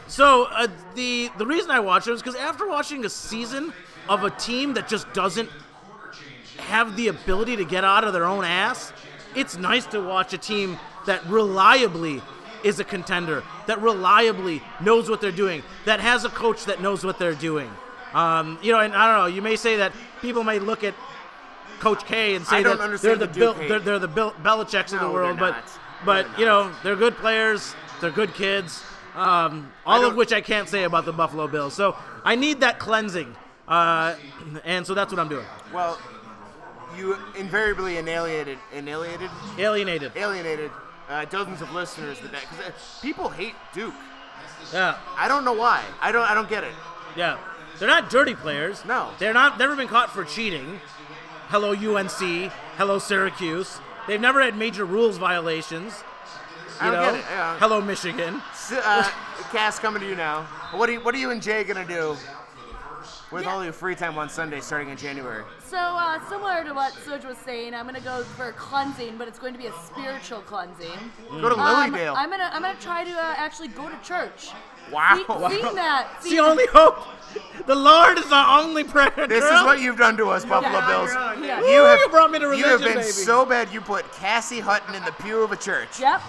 [0.07, 3.73] so uh, the the reason I watched it was because after watching a season
[4.09, 5.51] of a team that just doesn't
[6.59, 8.93] have the ability to get out of their own ass,
[9.35, 12.23] it's nice to watch a team that reliably
[12.63, 17.05] is a contender, that reliably knows what they're doing, that has a coach that knows
[17.05, 17.71] what they're doing.
[18.15, 19.35] Um, you know, and I don't know.
[19.35, 20.95] You may say that people may look at
[21.81, 25.01] Coach K and say that they're the the Bill, they're, they're the Bill, Belichick's of
[25.01, 25.57] the world, but
[26.05, 28.85] but you know they're good players, they're good kids.
[29.15, 31.75] Um, all of which I can't say about the Buffalo Bills.
[31.75, 33.35] So I need that cleansing,
[33.69, 34.15] uh,
[34.65, 35.47] and so that's what I'm doing.
[35.73, 35.99] Well,
[36.97, 40.13] you invariably alienated, alienated, Alienated.
[40.17, 40.71] alienated
[41.09, 43.95] uh, dozens of listeners with that because people hate Duke.
[44.73, 45.83] Yeah, I don't know why.
[46.01, 46.29] I don't.
[46.29, 46.73] I don't get it.
[47.17, 47.39] yeah.
[47.79, 48.85] They're not dirty players.
[48.85, 49.11] No.
[49.19, 49.59] They're not.
[49.59, 50.79] Never been caught for cheating.
[51.49, 52.53] Hello UNC.
[52.77, 53.79] Hello Syracuse.
[54.07, 56.05] They've never had major rules violations.
[56.81, 57.11] I You don't know.
[57.13, 57.25] get it.
[57.31, 57.59] Yeah.
[57.59, 58.41] Hello Michigan.
[58.71, 59.11] Uh,
[59.53, 60.43] Cass, coming to you now.
[60.73, 62.17] What are you, what are you and Jay gonna do
[63.33, 63.51] with Yeah.
[63.55, 65.45] all your free time on Sunday starting in January?
[65.67, 69.39] So uh, similar to what Suj was saying, I'm gonna go for cleansing, but it's
[69.39, 70.99] going to be a spiritual cleansing.
[71.41, 72.15] Go to Um, Lilydale.
[72.17, 74.51] I'm gonna I'm gonna try to uh, actually go to church.
[74.93, 75.15] Wow.
[75.17, 75.49] See, Wow.
[75.49, 76.99] Seeing that, It's the only hope.
[77.67, 79.11] The Lord is our only prayer.
[79.29, 80.87] this is what you've done to us, Buffalo Yeah.
[80.87, 81.11] Bills.
[81.43, 81.61] Yeah.
[81.63, 83.03] Ooh, You have you brought me to religion, You have been baby.
[83.05, 83.73] so bad.
[83.73, 85.99] You put Cassie Hutton in the pew of a church.
[86.01, 86.21] Yep.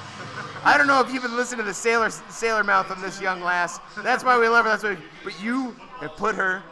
[0.64, 3.42] I don't know if you've been listening to the sailor sailor mouth on this young
[3.42, 3.80] lass.
[3.98, 4.72] That's why we love her.
[4.72, 4.98] That's why.
[5.26, 6.64] But you have put her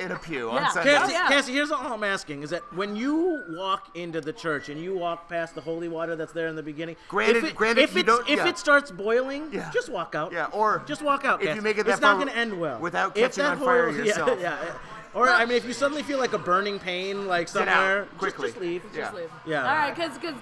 [0.00, 0.68] in a pew on Yeah.
[0.68, 0.92] Sunday.
[0.94, 1.28] Cassie, Oh, yeah.
[1.28, 4.96] Cassie, here's all I'm asking: is that when you walk into the church and you
[4.96, 7.94] walk past the holy water that's there in the beginning, Granted- if it, granted, if,
[7.94, 8.48] you it's- don't- if yeah.
[8.48, 9.70] it starts boiling, Yeah.
[9.70, 10.32] just walk out.
[10.32, 11.40] Yeah, or just walk out.
[11.40, 11.60] if you Cassie.
[11.62, 13.58] make it that it's not far going to end well without If catching that on
[13.64, 14.38] fire whole- yourself.
[14.40, 14.72] Yeah, yeah.
[15.14, 18.04] Or I mean, if you suddenly feel like a burning pain, like Get out, somewhere,
[18.04, 18.48] just- quickly.
[18.48, 18.82] just, leave.
[18.94, 19.00] Yeah.
[19.02, 19.30] Just leave.
[19.46, 19.62] Yeah.
[19.68, 20.34] All right, because because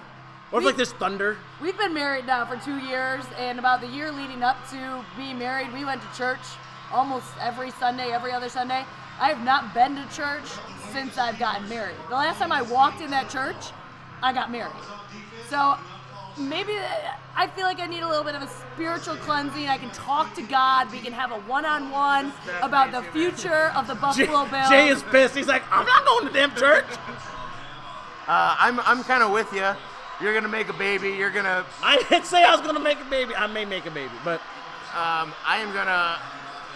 [0.51, 1.37] Or if like there's thunder.
[1.61, 5.37] We've been married now for two years, and about the year leading up to being
[5.39, 6.39] married, we went to church
[6.91, 8.85] almost every Sunday, every other Sunday.
[9.19, 10.45] I have not been to church
[10.91, 11.95] since I've gotten married.
[12.09, 13.55] The last time I walked in that church,
[14.21, 14.73] I got married.
[15.49, 15.75] So
[16.37, 16.73] maybe
[17.35, 19.67] I feel like I need a little bit of a spiritual cleansing.
[19.67, 20.91] I can talk to God.
[20.91, 24.69] We can have a one-on-one about the future of the Jay, Buffalo Bills.
[24.69, 25.35] Jay is pissed.
[25.35, 26.85] He's like, I'm not going to damn church.
[28.27, 29.71] Uh, I'm I'm kind of with you.
[30.19, 31.11] You're gonna make a baby.
[31.11, 31.63] You're gonna.
[31.81, 33.33] I didn't say I was going to make a baby.
[33.35, 34.41] I may make a baby, but
[34.95, 36.17] Um, I am gonna.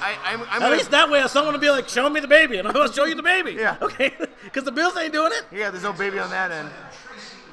[0.01, 0.41] I, I'm.
[0.41, 2.67] I'm At gonna, least that way, someone will be like, "Show me the baby," and
[2.75, 3.53] I'll show you the baby.
[3.53, 3.77] Yeah.
[3.81, 4.13] Okay.
[4.43, 5.45] Because the Bills ain't doing it.
[5.51, 6.67] Yeah, there's no baby on that end.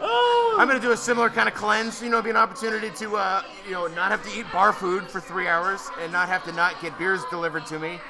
[0.01, 0.57] Oh.
[0.59, 2.03] I'm gonna do a similar kind of cleanse.
[2.03, 5.05] You know, be an opportunity to, uh, you know, not have to eat bar food
[5.05, 8.01] for three hours and not have to not get beers delivered to me,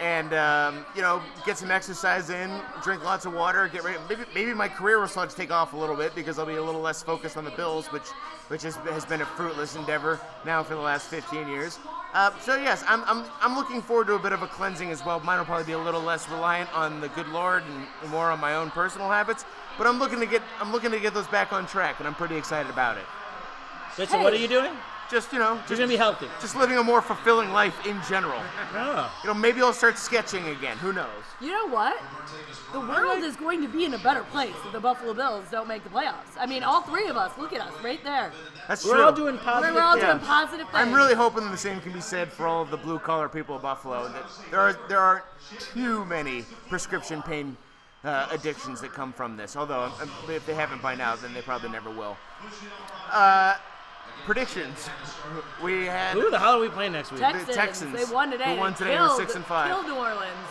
[0.00, 2.50] and um, you know, get some exercise in,
[2.82, 3.98] drink lots of water, get ready.
[4.08, 6.54] Maybe, maybe my career will start to take off a little bit because I'll be
[6.54, 8.06] a little less focused on the Bills, which,
[8.48, 11.78] which has, has been a fruitless endeavor now for the last 15 years.
[12.14, 15.04] Uh, so yes, I'm, I'm, I'm looking forward to a bit of a cleansing as
[15.04, 15.20] well.
[15.20, 17.62] Mine will probably be a little less reliant on the good Lord
[18.02, 19.44] and more on my own personal habits.
[19.76, 22.14] But I'm looking to get I'm looking to get those back on track, and I'm
[22.14, 23.04] pretty excited about it.
[23.98, 24.72] Wait, so what are you doing?
[25.10, 26.26] Just you know, You're just, gonna be healthy.
[26.40, 28.40] just living a more fulfilling life in general.
[28.74, 29.12] Oh.
[29.22, 30.76] You know, maybe I'll start sketching again.
[30.78, 31.08] Who knows?
[31.40, 31.96] You know what?
[32.72, 35.66] The world is going to be in a better place if the Buffalo Bills don't
[35.68, 36.36] make the playoffs.
[36.38, 38.30] I mean, all three of us, look at us right there.
[38.66, 39.04] That's We're true.
[39.04, 39.74] all doing positive.
[39.74, 40.12] we're all yeah.
[40.12, 40.78] doing positive things.
[40.78, 43.56] I'm really hoping the same can be said for all of the blue collar people
[43.56, 44.08] of Buffalo.
[44.08, 45.24] That there are there are
[45.58, 47.56] too many prescription pain
[48.04, 49.56] uh, addictions that come from this.
[49.56, 52.18] Although um, if they haven't by now, then they probably never will.
[53.10, 53.56] Uh,
[54.26, 54.90] predictions.
[55.62, 57.20] We had Who the hell are we playing next week?
[57.20, 58.54] Texans, Texans, They won today.
[58.54, 59.70] who won today and are killed, six and five.
[59.70, 60.48] Killed New Orleans.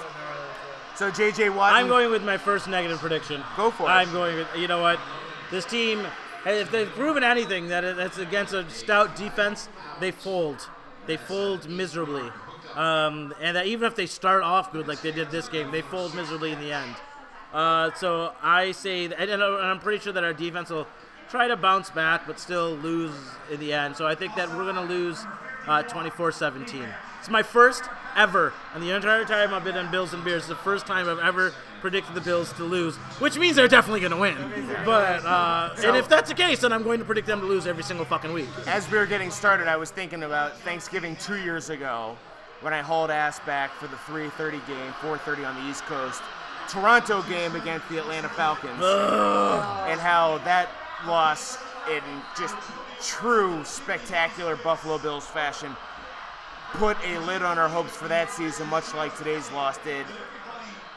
[0.97, 1.49] So J.J.
[1.49, 1.73] Watt.
[1.73, 3.41] I'm going with my first negative prediction.
[3.55, 3.91] Go for it.
[3.91, 4.47] I'm going with.
[4.55, 4.99] You know what?
[5.51, 6.05] This team,
[6.45, 9.69] if they've proven anything that it- that's against a stout defense,
[9.99, 10.67] they fold.
[11.05, 12.29] They fold miserably.
[12.75, 15.81] Um, and that even if they start off good like they did this game, they
[15.81, 16.95] fold miserably in the end.
[17.53, 20.85] Uh, so I say, that, and I'm pretty sure that our defense will
[21.29, 23.15] try to bounce back, but still lose
[23.49, 23.95] in the end.
[23.95, 25.25] So I think that we're going to lose
[25.67, 26.87] uh, 24-17.
[27.19, 27.83] It's my first
[28.15, 31.09] ever, and the entire time I've been on Bills and Beers, it's the first time
[31.09, 34.35] I've ever predicted the Bills to lose, which means they're definitely going to win.
[34.85, 37.67] But uh, and if that's the case, then I'm going to predict them to lose
[37.67, 38.49] every single fucking week.
[38.65, 42.17] As we were getting started, I was thinking about Thanksgiving two years ago
[42.61, 46.21] when I hauled ass back for the 3:30 game, 4:30 on the East Coast,
[46.69, 48.81] Toronto game against the Atlanta Falcons,
[49.91, 50.69] and how that
[51.05, 51.57] loss
[51.91, 52.01] in
[52.37, 52.55] just
[53.01, 55.75] true spectacular Buffalo Bills fashion
[56.73, 60.05] put a lid on our hopes for that season, much like today's loss did.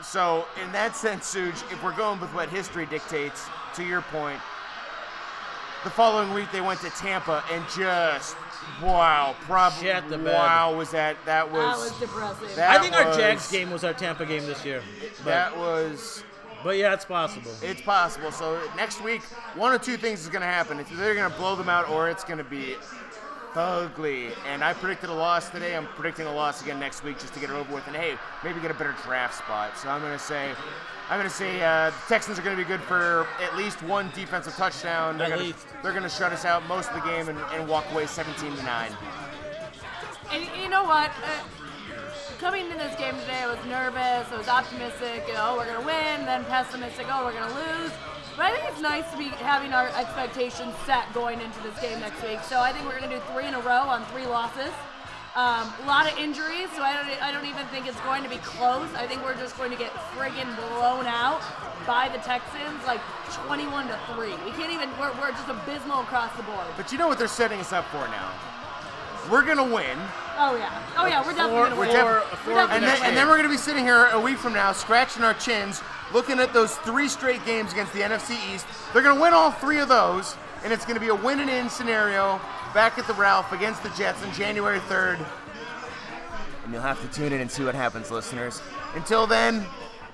[0.02, 4.40] So, in that sense, Suge, if we're going with what history dictates, to your point,
[5.84, 8.36] the following week they went to Tampa and just
[8.82, 10.34] wow, probably Shit the bed.
[10.34, 12.56] wow was that that was That was depressing.
[12.56, 14.82] that I think our Jags game was our Tampa game this year.
[15.18, 16.24] But, that was
[16.62, 17.50] but yeah, it's possible.
[17.62, 18.32] it's possible.
[18.32, 19.22] So next week,
[19.54, 20.78] one or two things is going to happen.
[20.78, 22.76] It's either going to blow them out or it's going to be
[23.54, 24.28] ugly.
[24.46, 25.76] And I predicted a loss today.
[25.76, 27.86] I'm predicting a loss again next week just to get it over with.
[27.86, 29.76] And hey, maybe get a better draft spot.
[29.76, 30.52] So I'm going to say,
[31.08, 33.82] I'm going to say uh, the Texans are going to be good for at least
[33.82, 35.18] one defensive touchdown.
[35.18, 35.66] They're At gonna, least.
[35.82, 38.56] They're going to shut us out most of the game and, and walk away 17
[38.56, 38.92] to nine.
[40.32, 41.10] And you know what?
[41.24, 41.59] Uh,
[42.40, 44.24] coming into this game today, I was nervous.
[44.32, 45.28] I was optimistic.
[45.28, 46.24] You know, we're gonna win.
[46.24, 47.06] Then pessimistic.
[47.12, 47.92] Oh, we're gonna lose.
[48.34, 52.00] But I think it's nice to be having our expectations set going into this game
[52.00, 52.40] next week.
[52.40, 54.72] So I think we're gonna do three in a row on three losses.
[55.36, 58.28] Um, a lot of injuries, so I don't, I don't even think it's going to
[58.28, 58.88] be close.
[58.96, 61.38] I think we're just going to get friggin' blown out
[61.86, 62.98] by the Texans, like
[63.46, 64.34] 21 to three.
[64.42, 64.90] We can't even.
[64.98, 66.66] We're, we're just abysmal across the board.
[66.76, 68.49] But you know what they're setting us up for now?
[69.28, 69.98] We're going to win.
[70.38, 70.82] Oh yeah.
[70.96, 71.20] Oh yeah.
[71.24, 71.88] We're definitely gonna Four- win.
[71.88, 73.08] def- four- We're four- definitely And gonna then, win.
[73.08, 75.82] and then we're going to be sitting here a week from now, scratching our chins,
[76.14, 78.66] looking at those three straight games against the NFC East.
[78.92, 81.40] They're going to win all three of those, and it's going to be a win
[81.40, 82.40] and in scenario
[82.72, 85.18] back at the Ralph against the Jets on January 3rd.
[86.64, 88.62] And you'll have to tune in and see what happens, listeners.
[88.94, 89.66] Until then,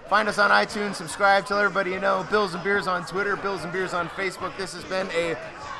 [0.09, 2.27] find us on iTunes, subscribe, tell everybody you know.
[2.31, 4.57] Bills and Beers on Twitter, Bills and Beers on Facebook.
[4.57, 5.37] This has been a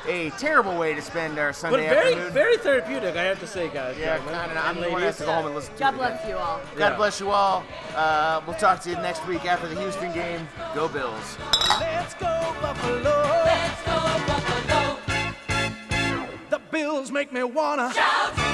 [0.07, 2.33] a terrible way to spend our Sunday But very, afternoon.
[2.33, 3.97] very therapeutic, I have to say, guys.
[3.97, 4.57] yeah, gentlemen, kind of.
[4.57, 6.09] I'm and the one that has to go home and listen to God it again.
[6.17, 6.59] bless you all.
[6.77, 6.95] God Yeah.
[6.97, 7.63] bless you all.
[7.95, 10.47] Uh, we'll talk to you next week after the Houston game.
[10.73, 11.37] Go Bills.
[11.79, 13.01] Let's go Buffalo.
[13.45, 13.93] Let's go
[14.27, 14.97] Buffalo.
[16.49, 18.46] The Bills make me wanna shout.